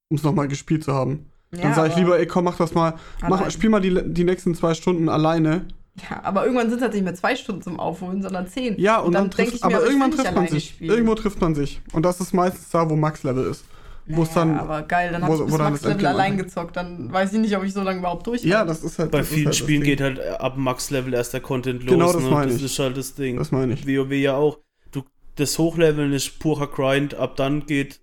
[0.10, 1.26] um es nochmal gespielt zu haben.
[1.52, 2.94] Ja, dann sage ich lieber, ey, komm, mach das mal.
[3.28, 5.66] Mach, spiel mal die, die nächsten zwei Stunden alleine
[6.10, 8.80] Ja, aber irgendwann sind es halt nicht mehr zwei Stunden zum Aufholen, sondern zehn.
[8.80, 10.70] Ja, und, und dann, dann trifft, ich mir, aber irgendwann trifft man sich.
[10.70, 10.92] Spielen.
[10.92, 11.82] Irgendwo trifft man sich.
[11.94, 13.66] Und das ist meistens da, wo Max-Level ist.
[14.06, 16.76] Naja, dann, aber geil, dann habe ich bis Max-Level allein gezockt.
[16.76, 19.12] Dann weiß ich nicht, ob ich so lange überhaupt durch Ja, das ist halt.
[19.12, 21.92] Bei vielen halt Spielen geht halt ab Max-Level erst der Content los.
[21.92, 22.30] Genau, das ne?
[22.32, 22.62] meine ich.
[22.62, 23.38] Das ist halt das Ding.
[23.38, 23.86] Das meine ich.
[23.86, 24.60] WoW ja auch.
[24.92, 25.04] Du,
[25.36, 27.14] das Hochleveln ist purer Grind.
[27.14, 28.02] Ab dann geht,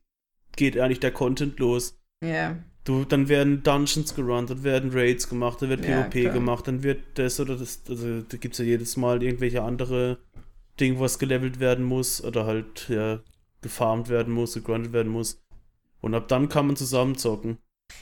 [0.54, 1.98] geht eigentlich der Content los.
[2.22, 2.28] Ja.
[2.28, 2.56] Yeah.
[2.86, 6.34] Du, dann werden Dungeons gerannt, dann werden Raids gemacht, dann wird ja, PvP klar.
[6.34, 10.18] gemacht, dann wird das oder das, also da gibt es ja jedes Mal irgendwelche andere
[10.78, 13.18] Dinge, was gelevelt werden muss oder halt ja,
[13.60, 15.42] gefarmt werden muss, gegrindet werden muss.
[16.00, 17.58] Und ab dann kann man zusammen zocken.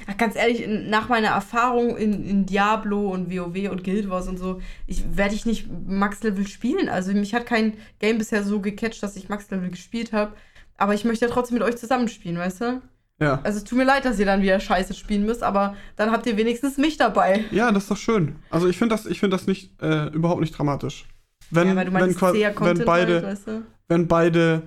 [0.06, 4.38] Ach, ganz ehrlich, nach meiner Erfahrung in, in Diablo und WoW und Guild Wars und
[4.38, 6.90] so, ich werde ich nicht Max-Level spielen.
[6.90, 10.34] Also mich hat kein Game bisher so gecatcht, dass ich Max-Level gespielt habe.
[10.76, 12.82] Aber ich möchte ja trotzdem mit euch zusammenspielen, weißt du?
[13.20, 13.40] Ja.
[13.44, 16.26] Also es tut mir leid, dass ihr dann wieder Scheiße spielen müsst, aber dann habt
[16.26, 17.44] ihr wenigstens mich dabei.
[17.50, 18.36] Ja, das ist doch schön.
[18.50, 21.06] Also ich finde das, find das nicht, äh, überhaupt nicht dramatisch.
[21.50, 23.62] Wenn, ja, weil du meinst, wenn, wenn beide, halt, weißt du?
[23.88, 24.62] wenn beide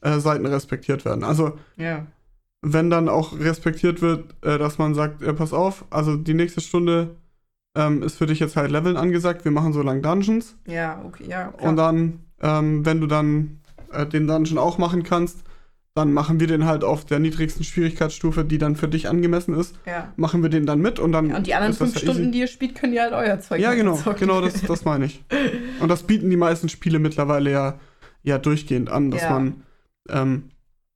[0.00, 1.22] äh, Seiten respektiert werden.
[1.22, 2.06] Also ja.
[2.62, 7.16] wenn dann auch respektiert wird, äh, dass man sagt, pass auf, also die nächste Stunde
[7.76, 10.56] ähm, ist für dich jetzt halt Leveln angesagt, wir machen so lang Dungeons.
[10.66, 11.48] Ja, okay, ja.
[11.48, 11.68] Klar.
[11.68, 13.60] Und dann, ähm, wenn du dann
[13.92, 15.44] äh, den Dungeon auch machen kannst,
[15.94, 19.76] dann machen wir den halt auf der niedrigsten Schwierigkeitsstufe, die dann für dich angemessen ist.
[19.84, 20.12] Ja.
[20.16, 21.28] Machen wir den dann mit und dann.
[21.30, 22.30] Ja, und die anderen fünf Stunden, easy.
[22.30, 24.20] die ihr spielt, können ja halt euer Zeug Ja, genau, zocken.
[24.20, 25.22] genau, das, das meine ich.
[25.80, 27.78] Und das bieten die meisten Spiele mittlerweile ja,
[28.22, 29.30] ja durchgehend an, dass ja.
[29.30, 29.62] man.
[30.08, 30.44] Ähm,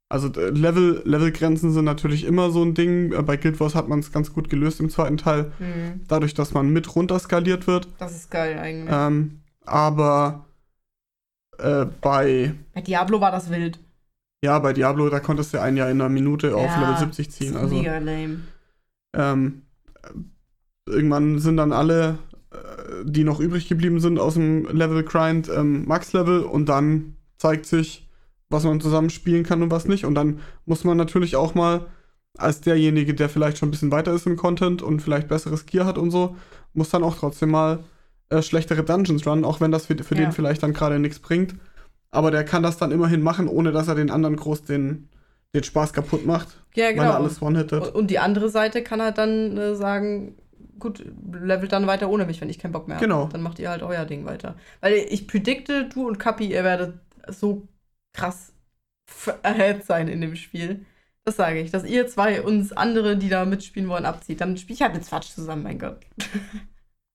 [0.09, 3.13] also äh, Level, Levelgrenzen sind natürlich immer so ein Ding.
[3.13, 5.53] Äh, bei Guild Wars hat man es ganz gut gelöst im zweiten Teil.
[5.59, 6.03] Mhm.
[6.09, 7.89] Dadurch, dass man mit runter skaliert wird.
[7.99, 8.95] Das ist geil eigentlich.
[8.97, 10.47] Ähm, aber
[11.59, 12.55] äh, bei.
[12.73, 13.81] Bei Diablo war das wild.
[14.45, 17.31] Ja, bei Diablo, da konntest du ein Jahr in einer Minute auf ja, Level 70
[17.31, 17.57] ziehen.
[17.57, 18.41] Also, mega lame.
[19.15, 19.63] Ähm,
[20.87, 22.19] irgendwann sind dann alle,
[22.53, 27.67] äh, die noch übrig geblieben sind aus dem Level Grind, ähm, Max-Level und dann zeigt
[27.67, 28.09] sich,
[28.51, 30.05] was man zusammen spielen kann und was nicht.
[30.05, 31.87] Und dann muss man natürlich auch mal
[32.37, 35.87] als derjenige, der vielleicht schon ein bisschen weiter ist im Content und vielleicht besseres Gear
[35.87, 36.37] hat und so,
[36.75, 37.81] muss dann auch trotzdem mal
[38.29, 40.21] äh, schlechtere Dungeons runnen, auch wenn das für, für ja.
[40.21, 41.57] den vielleicht dann gerade nichts bringt
[42.17, 45.09] aber der kann das dann immerhin machen, ohne dass er den anderen groß den,
[45.55, 46.49] den Spaß kaputt macht.
[46.75, 47.03] Ja, genau.
[47.03, 47.95] Weil er alles one-hittet.
[47.95, 50.35] Und die andere Seite kann halt dann äh, sagen,
[50.79, 53.07] gut, levelt dann weiter ohne mich, wenn ich keinen Bock mehr habe.
[53.07, 53.27] Genau.
[53.27, 54.57] Dann macht ihr halt euer Ding weiter.
[54.81, 56.95] Weil ich predikte, du und Kapi, ihr werdet
[57.29, 57.69] so
[58.15, 58.53] krass
[59.43, 60.87] ahead sein in dem Spiel.
[61.25, 64.41] Das sage ich, dass ihr zwei uns andere, die da mitspielen wollen, abzieht.
[64.41, 65.99] Dann spiele ich halt mit Zwatsch zusammen, mein Gott.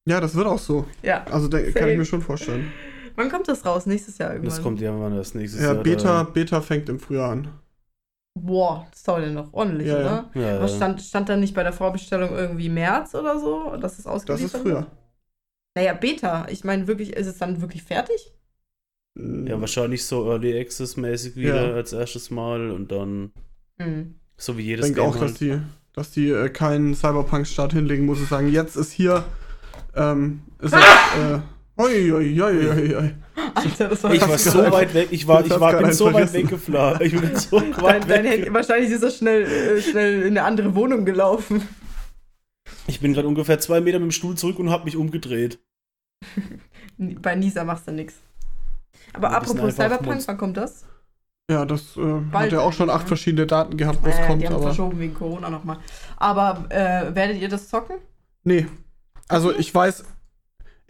[0.06, 0.86] Ja, das wird auch so.
[1.02, 1.24] Ja.
[1.26, 2.72] Also da kann ich mir schon vorstellen.
[3.16, 3.86] Wann kommt das raus?
[3.86, 4.50] Nächstes Jahr irgendwann?
[4.50, 5.84] Das kommt ja wann das nächstes ja, Jahr.
[5.84, 7.48] Beta, Beta fängt im Frühjahr an.
[8.40, 10.32] Boah, das dauert ja noch ordentlich, ja, oder?
[10.34, 10.42] Ja.
[10.42, 14.08] Ja, Aber stand, stand da nicht bei der Vorbestellung irgendwie März oder so, dass es
[14.08, 14.88] ausgeliefert Das ist früher.
[15.76, 16.48] Naja, Beta.
[16.50, 18.34] Ich meine, wirklich, ist es dann wirklich fertig?
[19.18, 21.76] Ja, wahrscheinlich so Early Access mäßig wieder ja.
[21.76, 23.34] als erstes Mal und dann
[23.78, 24.16] mhm.
[24.38, 25.32] so wie jedes Ich denke auch, halt.
[25.32, 25.60] dass die,
[25.94, 29.26] dass die äh, keinen Cyberpunk-Start hinlegen muss und sagen, jetzt ist hier
[29.96, 30.84] ähm, ist jetzt,
[31.18, 31.40] äh,
[31.82, 33.16] Oi, oi, oi, oi, oi.
[33.56, 36.32] Alter, das war ich war so weit weg, ich war, ich war, bin so weit
[36.32, 37.02] weggeflogen.
[37.02, 38.46] Ich bin so weit dein, weg.
[38.46, 41.68] Dein wahrscheinlich ist er schnell, äh, schnell in eine andere Wohnung gelaufen.
[42.86, 45.60] Ich bin gerade ungefähr zwei Meter mit dem Stuhl zurück und habe mich umgedreht.
[46.98, 48.14] Bei Nisa machst du nichts.
[49.14, 50.86] Aber ja, apropos Cyberpunk, wann kommt das?
[51.50, 53.08] Ja, das äh, hat ja auch schon acht ne?
[53.08, 54.44] verschiedene Daten gehabt, was äh, kommt.
[54.44, 55.78] Die haben aber verschoben wegen Corona nochmal.
[56.18, 57.98] Aber äh, werdet ihr das zocken?
[58.44, 58.68] Nee.
[59.28, 60.04] Also ich weiß,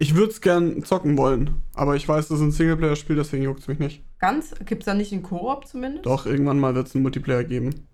[0.01, 3.59] ich würde es gern zocken wollen, aber ich weiß, das ist ein Singleplayer-Spiel, deswegen juckt
[3.59, 4.03] es mich nicht.
[4.17, 4.55] Ganz?
[4.65, 6.07] Gibt es da nicht einen Koop zumindest?
[6.07, 7.87] Doch, irgendwann mal wird es einen Multiplayer geben.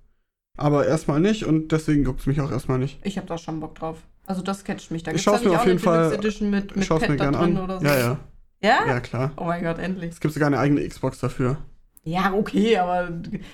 [0.56, 2.98] Aber erstmal nicht und deswegen juckt es mich auch erstmal nicht.
[3.04, 3.98] Ich habe da schon Bock drauf.
[4.26, 5.04] Also das catcht mich.
[5.04, 7.58] Da ich schaue mir auf jeden Fall Edition mit, mit Pet mir gern an.
[7.58, 7.86] oder so.
[7.86, 8.20] Ja, ja.
[8.62, 8.88] Ja?
[8.88, 9.34] Ja, klar.
[9.36, 10.12] Oh mein Gott, endlich.
[10.12, 11.58] Es gibt sogar eine eigene Xbox dafür.
[12.04, 13.10] Ja, okay, aber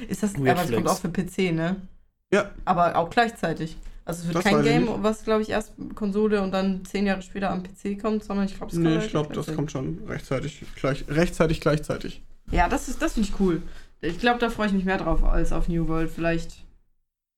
[0.07, 0.37] ist das.
[0.37, 1.77] Weird aber es kommt auch für PC, ne?
[2.31, 2.51] Ja.
[2.65, 3.77] Aber auch gleichzeitig.
[4.05, 7.21] Also es wird das kein Game, was glaube ich erst Konsole und dann zehn Jahre
[7.21, 9.99] später am PC kommt, sondern ich glaube, es kommt Nee, ich glaube, das kommt schon
[10.07, 12.21] rechtzeitig, gleich, rechtzeitig gleichzeitig.
[12.51, 13.61] Ja, das ist, das finde ich cool.
[14.01, 16.11] Ich glaube, da freue ich mich mehr drauf als auf New World.
[16.11, 16.65] Vielleicht,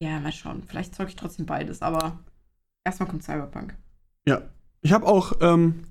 [0.01, 0.63] ja, mal schauen.
[0.65, 2.17] Vielleicht zeuge ich trotzdem beides, aber
[2.83, 3.75] erstmal kommt Cyberpunk.
[4.27, 4.41] Ja.
[4.81, 5.83] Ich habe auch, ähm,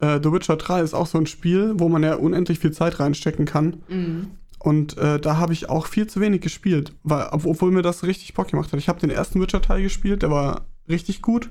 [0.00, 3.00] äh, The Witcher 3 ist auch so ein Spiel, wo man ja unendlich viel Zeit
[3.00, 3.82] reinstecken kann.
[3.88, 4.30] Mhm.
[4.58, 8.34] Und äh, da habe ich auch viel zu wenig gespielt, weil, obwohl mir das richtig
[8.34, 8.78] Bock gemacht hat.
[8.78, 11.50] Ich habe den ersten Witcher-Teil gespielt, der war richtig gut.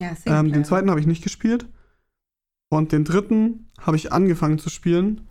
[0.00, 1.66] Ja, ähm, den zweiten habe ich nicht gespielt.
[2.70, 5.22] Und den dritten habe ich angefangen zu spielen.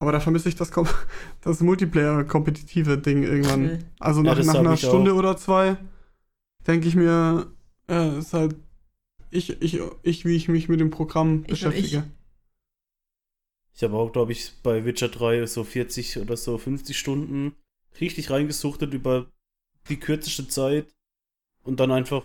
[0.00, 0.72] Aber da vermisse ich das,
[1.40, 3.84] das Multiplayer-kompetitive Ding irgendwann.
[4.00, 5.18] Also nach, ja, nach einer Stunde auch.
[5.18, 5.76] oder zwei
[6.66, 7.46] denke ich mir,
[7.88, 8.56] äh, ist halt
[9.34, 12.04] ich, ich, ich, wie ich mich mit dem Programm Ich und beschäftige.
[13.76, 17.56] Ich habe auch, glaube ich, bei Witcher 3 so 40 oder so 50 Stunden
[18.00, 19.26] richtig reingesuchtet über
[19.88, 20.94] die kürzeste Zeit
[21.64, 22.24] und dann einfach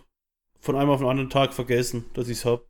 [0.59, 2.65] von einem auf den anderen Tag vergessen, dass ich es habe.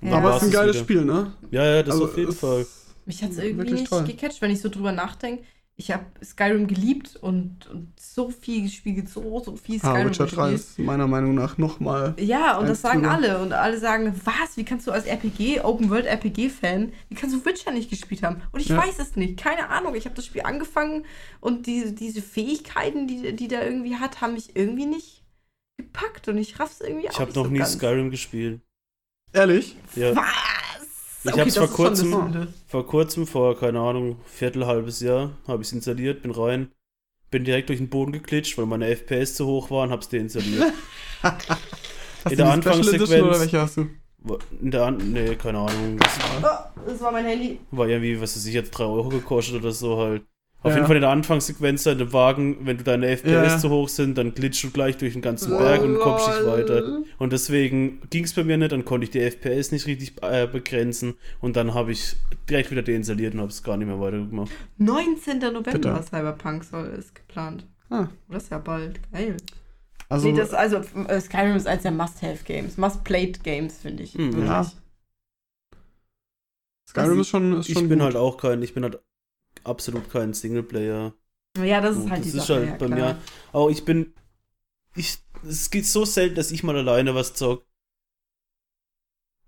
[0.00, 0.12] Ja.
[0.16, 0.84] Aber es war's ist ein es geiles wieder.
[0.84, 1.36] Spiel, ne?
[1.50, 2.66] Ja, ja, das Also, auf jeden Fall.
[3.04, 4.04] Mich hat es irgendwie nicht toll.
[4.04, 5.44] gecatcht, wenn ich so drüber nachdenke.
[5.76, 10.26] Ich habe Skyrim geliebt und, und so viel gespielt, so, so viel Ah, Skyrim Witcher
[10.26, 10.54] 3 gespielt.
[10.60, 12.14] ist meiner Meinung nach nochmal.
[12.18, 13.14] Ja, und das sagen drüber.
[13.14, 13.38] alle.
[13.42, 14.56] Und alle sagen, was?
[14.56, 18.42] Wie kannst du als RPG, Open World RPG-Fan, wie kannst du Witcher nicht gespielt haben?
[18.52, 18.76] Und ich Ja.
[18.76, 19.38] weiß es nicht.
[19.40, 19.94] Keine Ahnung.
[19.94, 21.06] Ich habe das Spiel angefangen
[21.40, 25.24] und die, diese Fähigkeiten, die, die der irgendwie hat, haben mich irgendwie nicht
[25.78, 26.28] gepackt.
[26.28, 27.72] Und ich raff's irgendwie auch Ich habe noch so nie ganz.
[27.72, 28.60] Skyrim gespielt.
[29.32, 29.76] Ehrlich?
[29.96, 30.14] Ja.
[30.14, 30.26] Was?
[31.24, 32.48] Ich Okay, hab's das vor kurzem- Sünde.
[32.66, 36.72] Vor kurzem, vor, keine Ahnung, Viertel, halbes Jahr, habe ich es installiert, bin rein,
[37.30, 40.72] bin direkt durch den Boden geklitscht, weil meine FPS zu hoch waren, hab's deinstalliert.
[41.22, 43.88] Hast In du der Anfangssequenz- oder welche hast du?
[44.60, 45.98] In der An nee, keine Ahnung.
[45.98, 46.12] Das
[46.42, 47.58] Oh, das war mein Handy.
[47.72, 50.22] war irgendwie, was weiß ich, jetzt 3 Euro gekostet oder so halt.
[50.64, 50.76] Auf Ja.
[50.76, 53.88] jeden Fall in der Anfangssequenz in dem Wagen, wenn du deine FPS Ja, zu hoch
[53.88, 57.02] sind, dann glitschst du gleich durch den ganzen Oh, Berg und kommst nicht weiter.
[57.18, 60.46] Und deswegen ging es bei mir nicht, dann konnte ich die FPS nicht richtig äh,
[60.46, 62.14] begrenzen und dann habe ich
[62.48, 64.52] direkt wieder deinstalliert und habe es gar nicht mehr weitergemacht.
[64.78, 65.38] 19.
[65.40, 66.02] November Bitte.
[66.02, 67.66] Cyberpunk soll, ist geplant.
[67.90, 69.00] Ah, Oh, Das ist ja bald.
[69.12, 69.36] Geil.
[70.08, 70.76] also, nee, das, also
[71.08, 72.76] äh, Skyrim ist eins der Must-Have-Games.
[72.78, 74.16] Must-Played-Games, finde ich.
[74.16, 74.46] Mhm.
[74.46, 74.70] Ja.
[76.88, 78.06] Skyrim ist schon, ist Ich schon bin gut.
[78.06, 79.00] halt auch kein, ich bin halt
[79.64, 81.14] absolut kein Singleplayer.
[81.58, 82.54] Ja, das ist Gut, halt das die ist Sache.
[82.60, 83.14] halt ja, bei klar.
[83.14, 83.18] mir-
[83.52, 84.12] Aber ich bin,
[84.96, 87.66] ich, es geht so selten, dass ich mal alleine was zock.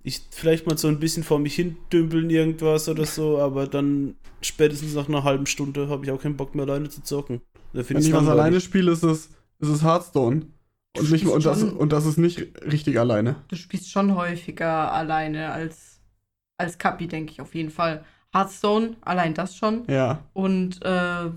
[0.03, 4.17] Ich vielleicht mal so ein bisschen vor mich hin dümpeln irgendwas oder so, aber dann
[4.43, 7.41] spätestens nach einer halben Stunde habe ich auch keinen Bock mehr alleine zu zocken.
[7.73, 9.31] Da Wenn finde ich was alleine spiele, ist es,
[9.61, 10.47] ist es Hearthstone.
[10.97, 12.39] Und, nicht, und, das, und das ist nicht
[12.71, 13.37] richtig alleine.
[13.49, 16.01] Du spielst schon häufiger alleine als,
[16.59, 18.05] als Kapi, denke ich auf jeden Fall.
[18.35, 19.85] Hearthstone, allein das schon.
[19.87, 20.19] Ja.
[20.33, 20.89] Und äh,
[21.27, 21.31] äh,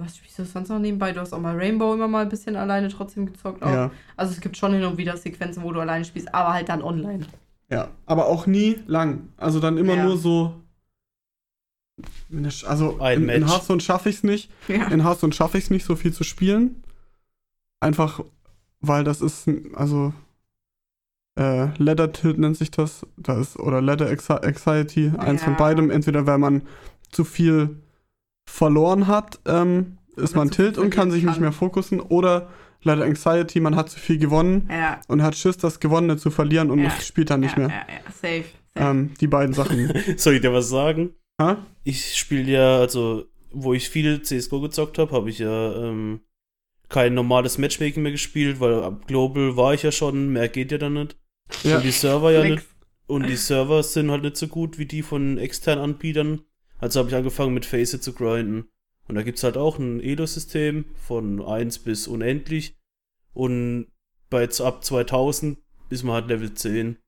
[0.00, 1.12] was spielst du sonst noch nebenbei?
[1.12, 3.62] Du hast auch mal Rainbow immer mal ein bisschen alleine trotzdem gezockt.
[3.62, 3.72] Auch.
[3.72, 3.90] Ja.
[4.16, 6.82] Also es gibt schon hin und wieder Sequenzen, wo du alleine spielst, aber halt dann
[6.82, 7.26] online.
[7.68, 7.88] Ja.
[8.06, 9.28] Aber auch nie lang.
[9.36, 10.04] Also dann immer Ja.
[10.04, 10.54] nur so.
[12.66, 13.48] Also Ein in, in.
[13.48, 14.50] Hearthstone schaffe ich es nicht.
[14.68, 14.86] Ja.
[14.88, 16.82] In Hearthstone schaffe ich es nicht, so viel zu spielen.
[17.80, 18.20] Einfach,
[18.80, 20.12] weil das ist, ein- also,
[21.40, 23.06] äh, Ladder Tilt nennt sich das.
[23.16, 25.58] das oder Ladder Anxi- Anxiety, eins von Ja.
[25.58, 25.90] beidem.
[25.90, 26.62] Entweder weil man
[27.10, 27.80] zu viel
[28.48, 31.42] verloren hat, ähm, ist man Tilt und kann sich nicht kann.
[31.42, 32.00] mehr fokussen.
[32.00, 32.48] Oder
[32.82, 35.00] Ladder Anxiety, man hat zu viel gewonnen Ja.
[35.08, 36.90] und hat Schiss, das Gewonnene zu verlieren und Ja.
[37.00, 37.68] spielt dann nicht ja, mehr.
[37.68, 38.44] Ja, ja, safe.
[38.74, 38.90] safe.
[38.90, 39.92] Ähm, die beiden Sachen.
[40.16, 41.10] Soll ich dir was sagen?
[41.40, 41.58] ha?
[41.84, 46.20] Ich spiele ja, also, wo ich viel CSGO gezockt habe, habe ich ja ähm,
[46.88, 50.78] kein normales Matchmaking mehr gespielt, weil ab Global war ich ja schon, mehr geht ja
[50.78, 51.16] dann nicht.
[51.62, 51.76] Ja.
[51.76, 52.64] Und die Server ja nicht
[53.10, 56.42] Und die Server sind halt nicht so gut wie die von externen Anbietern.
[56.78, 58.68] Also habe ich angefangen mit Faceit zu grinden.
[59.08, 62.76] Und da gibt es halt auch ein Elo-System von 1 bis unendlich.
[63.34, 63.88] Und
[64.30, 66.98] bei ab 2000 ist man halt Level 10.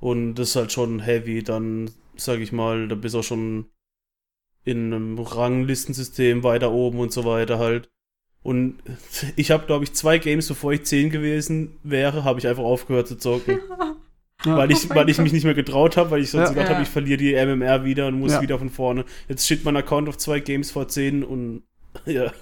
[0.00, 1.44] Und das ist halt schon heavy.
[1.44, 3.66] Dann, sag ich mal, da bist du auch schon
[4.64, 7.90] in einem Ranglistensystem weiter oben und so weiter halt.
[8.42, 8.78] Und
[9.36, 13.08] ich habe, glaube ich, zwei Games, bevor ich 10 gewesen wäre, habe ich einfach aufgehört
[13.08, 13.58] zu zocken.
[14.44, 14.56] Ja.
[14.56, 16.52] Weil ich, Oh weil ich mich nicht mehr getraut habe, weil ich sonst Ja.
[16.54, 16.74] gedacht Ja.
[16.74, 18.40] habe, ich verliere die MMR wieder und muss Ja.
[18.42, 19.04] wieder von vorne.
[19.28, 21.62] Jetzt steht mein Account auf zwei Games vor 10 und
[22.06, 22.32] ja.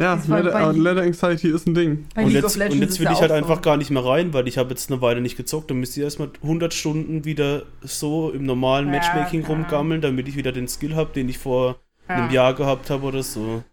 [0.00, 2.06] Ja, Leather, Leather Anxiety ist ein Ding.
[2.14, 4.70] Und jetzt, und jetzt will ich halt einfach gar nicht mehr rein, weil ich habe
[4.70, 5.68] jetzt eine Weile nicht gezockt.
[5.72, 10.36] Dann müsste ich erstmal 100 Stunden wieder so im normalen Ja, Matchmaking rumgammeln, damit ich
[10.36, 12.32] wieder den Skill habe, den ich vor einem Ja.
[12.32, 13.64] Jahr gehabt habe oder so.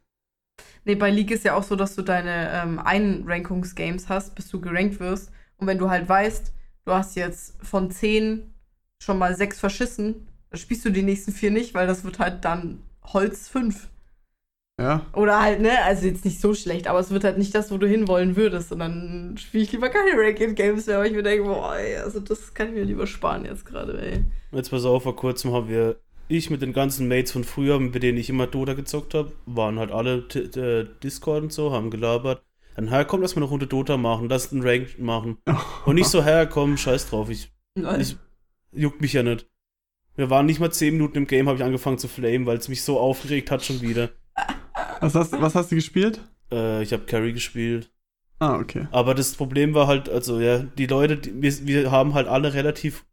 [0.84, 4.60] Nee, bei League ist ja auch so, dass du deine ähm, Einrankungsgames hast, bis du
[4.60, 5.32] gerankt wirst.
[5.58, 6.54] Und wenn du halt weißt,
[6.86, 8.54] du hast jetzt von 10
[9.00, 12.44] schon mal 6 verschissen, dann spielst du die nächsten 4 nicht, weil das wird halt
[12.46, 13.90] dann Holz 5.
[14.80, 15.06] Ja.
[15.14, 17.78] Oder halt, ne, also jetzt nicht so schlecht, aber es wird halt nicht das, wo
[17.78, 18.72] du hinwollen würdest.
[18.72, 22.20] Und dann spiele ich lieber keine Ranked-Games mehr, weil ich mir denke, boah, ey, also
[22.20, 24.26] das kann ich mir lieber sparen jetzt gerade, ey.
[24.52, 25.98] Jetzt pass auf, vor kurzem haben wir,
[26.32, 29.80] ich mit den ganzen Mates von früher, mit denen ich immer Dota gezockt habe, waren
[29.80, 32.44] halt alle t- Discord und so, haben gelabert.
[32.76, 35.38] Dann, her, komm, lass mal eine Runde Dota machen, lass einen Ranked machen.
[35.86, 37.52] Und nicht so, her, komm, scheiß drauf, ich,
[38.00, 38.16] ich
[38.72, 39.46] juckt mich ja nicht.
[40.16, 42.70] Wir waren nicht mal 10 Minuten im Game, habe ich angefangen zu flamen, weil es
[42.70, 44.10] mich so aufgeregt hat schon wieder.
[45.02, 46.22] Was hast, was hast du gespielt?
[46.52, 47.92] Äh, ich habe Carry gespielt.
[48.40, 48.88] Ah, okay.
[48.92, 52.54] Aber das Problem war halt, also ja, die Leute, die, wir, wir haben halt alle
[52.54, 53.06] relativ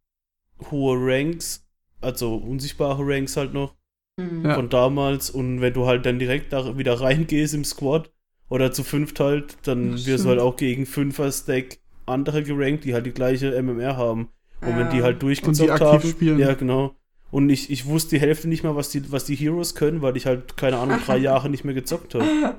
[0.71, 1.68] hohe Ranks,
[2.01, 3.75] also unsichtbare Ranks halt noch.
[4.21, 4.45] Mhm.
[4.45, 4.55] Ja.
[4.55, 8.11] von damals und wenn du halt dann direkt da wieder reingehst im Squad
[8.49, 12.95] oder zu fünft halt, dann Das wirst du halt auch gegen Fünfer-Stack andere gerankt, die
[12.95, 14.31] halt die gleiche MMR haben.
[14.61, 15.05] Und wenn die Ja.
[15.05, 16.41] halt durchgezockt haben, spielen.
[16.41, 16.97] ja genau.
[17.31, 20.17] Und ich, ich wusste die Hälfte nicht mal, was die, was die Heroes können, weil
[20.17, 22.57] ich halt, keine Ahnung, drei Jahre nicht mehr gezockt habe.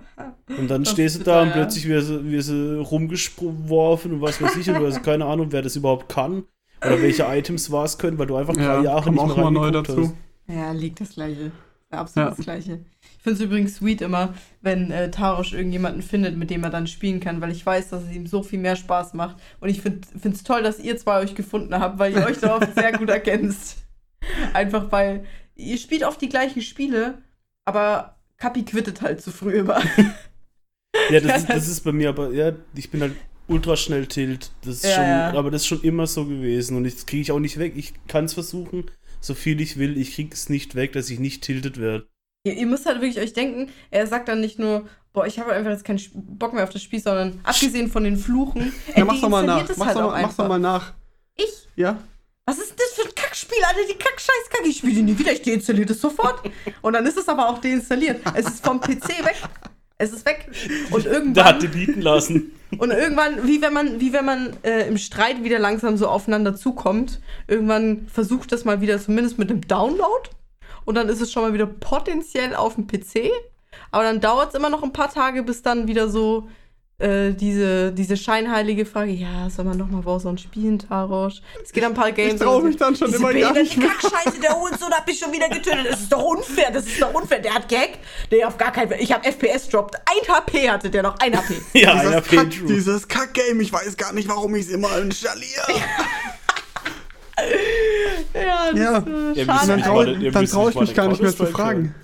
[0.57, 1.53] Und dann Das stehst du da und ja.
[1.55, 5.47] plötzlich wirst du, wirst du rumgeworfen und was weiß ich, und du hast keine Ahnung,
[5.51, 6.43] wer das überhaupt kann
[6.81, 9.51] oder welche Items was können, weil du einfach drei Ja, Jahre nicht auch mehr immer
[9.51, 10.03] neu dazu.
[10.03, 10.55] hast.
[10.55, 11.51] Ja, liegt das Gleiche.
[11.91, 12.35] Absolut Ja.
[12.35, 12.79] das Gleiche.
[13.17, 16.87] Ich finde es übrigens sweet immer, wenn äh, Tarosch irgendjemanden findet, mit dem er dann
[16.87, 19.37] spielen kann, weil ich weiß, dass es ihm so viel mehr Spaß macht.
[19.59, 22.55] Und ich finde es toll, dass ihr zwei euch gefunden habt, weil ihr euch da
[22.57, 23.77] oft sehr gut ergänzt.
[24.53, 25.25] Einfach weil
[25.55, 27.17] ihr spielt oft die gleichen Spiele,
[27.65, 29.81] aber Kapi quittet halt zu früh immer.
[31.09, 33.15] Ja, das, ist, das ist bei mir aber, ja, ich bin halt
[33.49, 34.51] ultra schnell tilt.
[34.63, 35.33] Das ist Ja, schon, ja.
[35.33, 37.73] aber das ist schon immer so gewesen und das kriege ich auch nicht weg.
[37.75, 38.89] Ich kann es versuchen,
[39.19, 42.07] so viel ich will, ich kriege es nicht weg, dass ich nicht tiltet werde.
[42.45, 45.51] Ihr, ihr müsst halt wirklich euch denken, er sagt dann nicht nur, boah, ich habe
[45.51, 49.21] einfach jetzt keinen Bock mehr auf das Spiel, sondern abgesehen von den Fluchen, Ja, mach's
[49.21, 49.67] doch mal nach.
[49.67, 50.93] Mach's halt doch mach's doch mal nach.
[51.35, 51.67] Ich?
[51.75, 52.01] Ja?
[52.45, 53.81] Was ist das für ein Kackspiel, Alter?
[53.87, 54.65] Die Kack-Scheiß-Kack.
[54.65, 55.31] Ich spiele die nie wieder.
[55.31, 56.41] Ich deinstalliere das sofort.
[56.81, 58.21] Und dann ist es aber auch deinstalliert.
[58.33, 59.35] Es ist vom PC weg.
[60.01, 60.49] Es ist weg.
[60.91, 62.51] Und Da hat irgendwann, die bieten lassen.
[62.77, 66.55] und irgendwann wie wenn man, wie wenn man äh, im Streit wieder langsam so aufeinander
[66.55, 70.29] zukommt, irgendwann versucht das mal wieder zumindest mit dem Download.
[70.85, 73.31] Und dann ist es schon mal wieder potenziell auf dem PC.
[73.91, 76.47] Aber dann dauert es immer noch ein paar Tage, bis dann wieder so
[76.99, 81.41] äh, diese, diese scheinheilige Frage, ja, soll man noch mal Warzone spielen, Tarosch?
[81.63, 82.33] Es geht ein paar Games.
[82.33, 83.87] Ich trau mich dann schon immer gar nicht mehr.
[83.87, 85.87] Kackscheiße, der Hurensohn hat mich schon wieder getötet.
[85.89, 87.39] Das ist doch unfair, das ist doch unfair.
[87.39, 87.99] Der hat Gag.
[88.29, 88.99] Nee, auf gar keinen Fall.
[88.99, 89.95] Ich habe FPS droppt.
[89.95, 91.55] Ein HP hatte der noch, ein HP.
[91.73, 95.67] Ja, Dieses, Kack, fehlt dieses Kack-Game, ich weiß gar nicht, warum ich es immer installiere.
[98.33, 98.97] Ja, das Ja.
[98.97, 99.69] ist äh, müsst
[100.35, 101.95] dann traue ich mich gar nicht mehr zu fragen.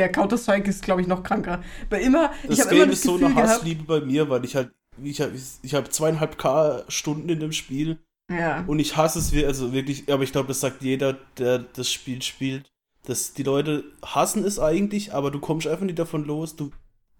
[0.00, 1.62] Ja, Counter-Strike ist, glaube ich, noch kranker.
[1.90, 3.48] Weil immer, ich Das habe immer Game das ist so Gefühl eine gehabt.
[3.48, 4.72] Hassliebe bei mir, weil ich halt,
[5.02, 5.32] ich habe
[5.62, 7.98] ich hab zweieinhalb K Stunden in dem Spiel
[8.30, 8.64] Ja.
[8.66, 12.22] und ich hasse es, also wirklich, aber ich glaube, das sagt jeder, der das Spiel
[12.22, 12.70] spielt,
[13.04, 16.70] dass die Leute hassen es eigentlich, aber du kommst einfach nicht davon los, du,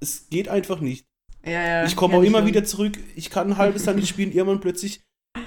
[0.01, 1.07] es geht einfach nicht.
[1.45, 1.85] ja, ja.
[1.85, 2.49] Ich komme ja, auch immer stimmt.
[2.55, 5.03] wieder zurück, ich kann ein halbes Jahr nicht spielen, irgendwann plötzlich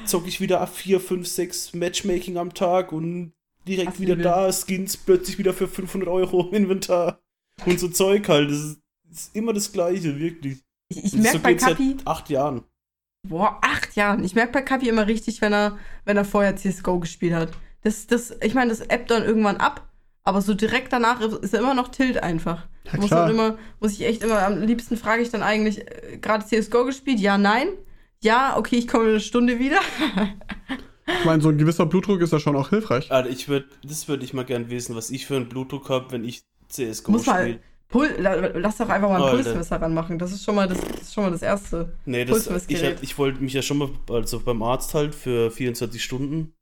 [0.05, 3.33] zocke ich wieder 4, 5, 6 Matchmaking am Tag und
[3.67, 4.17] direkt Hassliebe.
[4.17, 7.19] wieder da, Skins plötzlich wieder für 500 Euro im Inventar
[7.65, 10.59] und so Zeug halt, das ist, ist immer das Gleiche, wirklich.
[10.89, 12.63] Ich, ich merke so bei geht's seit Kapi, acht Jahren.
[13.23, 14.23] boah, acht Jahren.
[14.23, 17.51] Ich merke bei Kapi immer richtig, wenn er, wenn er vorher CSGO gespielt hat.
[17.81, 19.87] Das, das, ich meine, das ebbt dann irgendwann ab,
[20.23, 22.67] aber so direkt danach ist er immer noch Tilt einfach.
[22.85, 26.17] Ja, muss halt immer, muss ich echt immer, am liebsten frage ich dann eigentlich, äh,
[26.17, 27.19] gerade CSGO gespielt?
[27.19, 27.67] Ja, nein.
[28.21, 29.79] Ja, okay, ich komme in eine Stunde wieder.
[31.07, 33.11] Ich meine, so ein gewisser Blutdruck ist ja schon auch hilfreich.
[33.11, 36.11] Alter, ich würd, das würde ich mal gern wissen, was ich für einen Blutdruck habe,
[36.11, 37.59] wenn ich CSGO Muss mal- spiele.
[37.87, 39.43] Pul la, lass doch einfach mal ein Alter.
[39.43, 40.17] Pulsmesser ranmachen.
[40.17, 41.93] Das ist schon mal das, das, ist schon mal das Erste.
[42.05, 46.03] Nee, das, ich, ich wollte mich ja schon mal also beim Arzt halt für 24
[46.03, 46.54] Stunden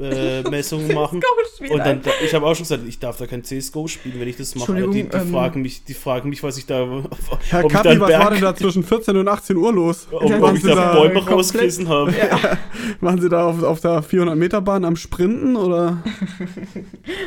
[0.00, 1.20] äh, Messungen machen.
[1.68, 4.36] Und dann, ich habe auch schon gesagt, ich darf da kein CSGO spielen, wenn ich
[4.36, 4.72] das mache.
[4.74, 6.86] Die, die, ähm, fragen mich, die fragen mich, was ich da.
[7.48, 9.56] Herr ob ich da Kapi, einen was war Berg- denn da zwischen 14 und 18
[9.56, 10.06] Uhr los?
[10.10, 12.12] Ob, ob waren ich Sie da da Bäume rausgerissen habe.
[12.16, 12.56] Ja.
[13.00, 16.02] Waren Sie da auf, auf der 400-Meter-Bahn am Sprinten oder?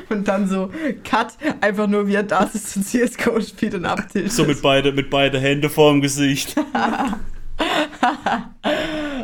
[0.10, 0.70] Und dann so,
[1.04, 1.28] Cut,
[1.60, 4.32] einfach nur wie er da sitzt und CSGO spielt und abtiltet.
[4.32, 6.56] So mit beide, mit beide Hände vorm Gesicht.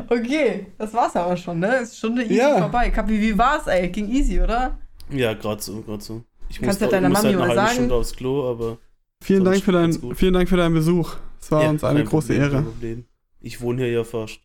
[0.09, 1.77] Okay, das war's aber schon, ne?
[1.77, 2.57] Ist Stunde easy Ja.
[2.59, 2.89] vorbei.
[2.89, 3.89] Kapi, wie war's, ey?
[3.89, 4.77] Ging easy, oder?
[5.09, 6.23] Ja, gerade so, gerade so.
[6.49, 7.75] Ich Kannst musste, du deiner musste Mami halt eine mal halbe sagen?
[7.75, 8.77] Stunde aufs Klo, aber.
[9.23, 11.15] Vielen Dank, für dein, vielen Dank für deinen Besuch.
[11.41, 12.51] Es war Ja, uns eine große Problem,
[12.89, 13.03] Ehre.
[13.41, 14.39] Ich wohne hier ja fast.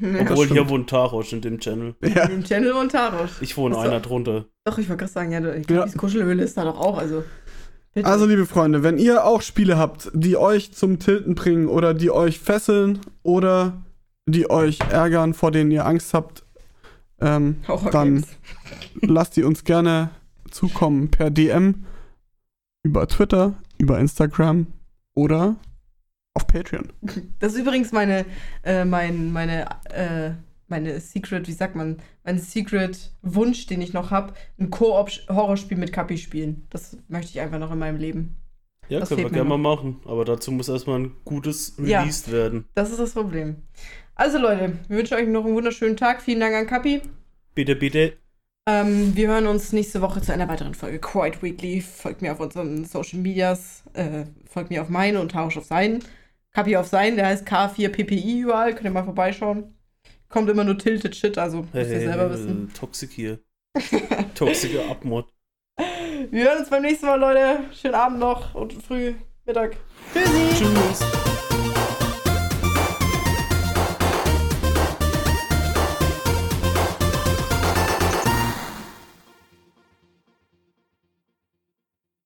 [0.00, 0.12] Ja.
[0.24, 1.94] das Obwohl hier wohnt Tarosch in dem Channel.
[2.02, 2.24] Ja.
[2.24, 3.40] Im Channel und Tarosch.
[3.40, 3.88] Ich wohne Achso.
[3.88, 4.44] einer drunter.
[4.64, 5.76] Doch, ich wollte gerade sagen, ja, ich Ja.
[5.76, 7.22] glaube, die Kuschelhöhle ist da doch auch, also.
[7.94, 8.06] Bitte.
[8.08, 12.10] Also, liebe Freunde, wenn ihr auch Spiele habt, die euch zum Tilten bringen oder die
[12.10, 13.85] euch fesseln oder
[14.26, 16.44] die euch ärgern, vor denen ihr Angst habt,
[17.20, 18.24] ähm, Horror dann
[19.00, 20.10] lasst die uns gerne
[20.50, 21.86] zukommen per DM
[22.82, 24.66] über Twitter, über Instagram
[25.14, 25.56] oder
[26.34, 26.92] auf Patreon.
[27.38, 28.26] Das ist übrigens meine,
[28.64, 30.32] äh, mein, meine, äh,
[30.68, 36.18] meine Secret, wie sagt man, mein Secret-Wunsch, den ich noch habe, ein Koop-Horrorspiel mit Kapi
[36.18, 36.66] spielen.
[36.70, 38.36] Das möchte ich einfach noch in meinem Leben.
[38.88, 40.00] Ja, Das können wir gerne mal machen.
[40.04, 42.00] Aber dazu muss erstmal ein gutes Ja.
[42.00, 42.66] released werden.
[42.74, 43.62] Das ist das Problem.
[44.16, 46.22] Also Leute, wir wünschen euch noch einen wunderschönen Tag.
[46.22, 47.02] Vielen Dank an Kapi.
[47.54, 48.14] Bitte, bitte.
[48.66, 51.82] Ähm, wir hören uns nächste Woche zu einer weiteren Folge Quiet Weekly.
[51.82, 53.84] Folgt mir auf unseren Social Medias.
[53.92, 56.02] Äh, folgt mir auf meine und Tausch auf seinen.
[56.52, 58.72] Kapi auf seinen, der heißt K4PPI überall.
[58.72, 59.74] Könnt ihr mal vorbeischauen.
[60.30, 62.68] Kommt immer nur Tilted Shit, also müsst ihr selber wissen.
[62.68, 63.38] äh, Toxic hier.
[64.34, 65.28] Toxische Abmod.
[66.30, 67.60] Wir hören uns beim nächsten Mal, Leute.
[67.72, 69.14] Schönen Abend noch und früh,
[69.44, 69.76] Mittag.
[70.14, 70.64] Tschüssi.
[70.64, 71.55] Tschüss.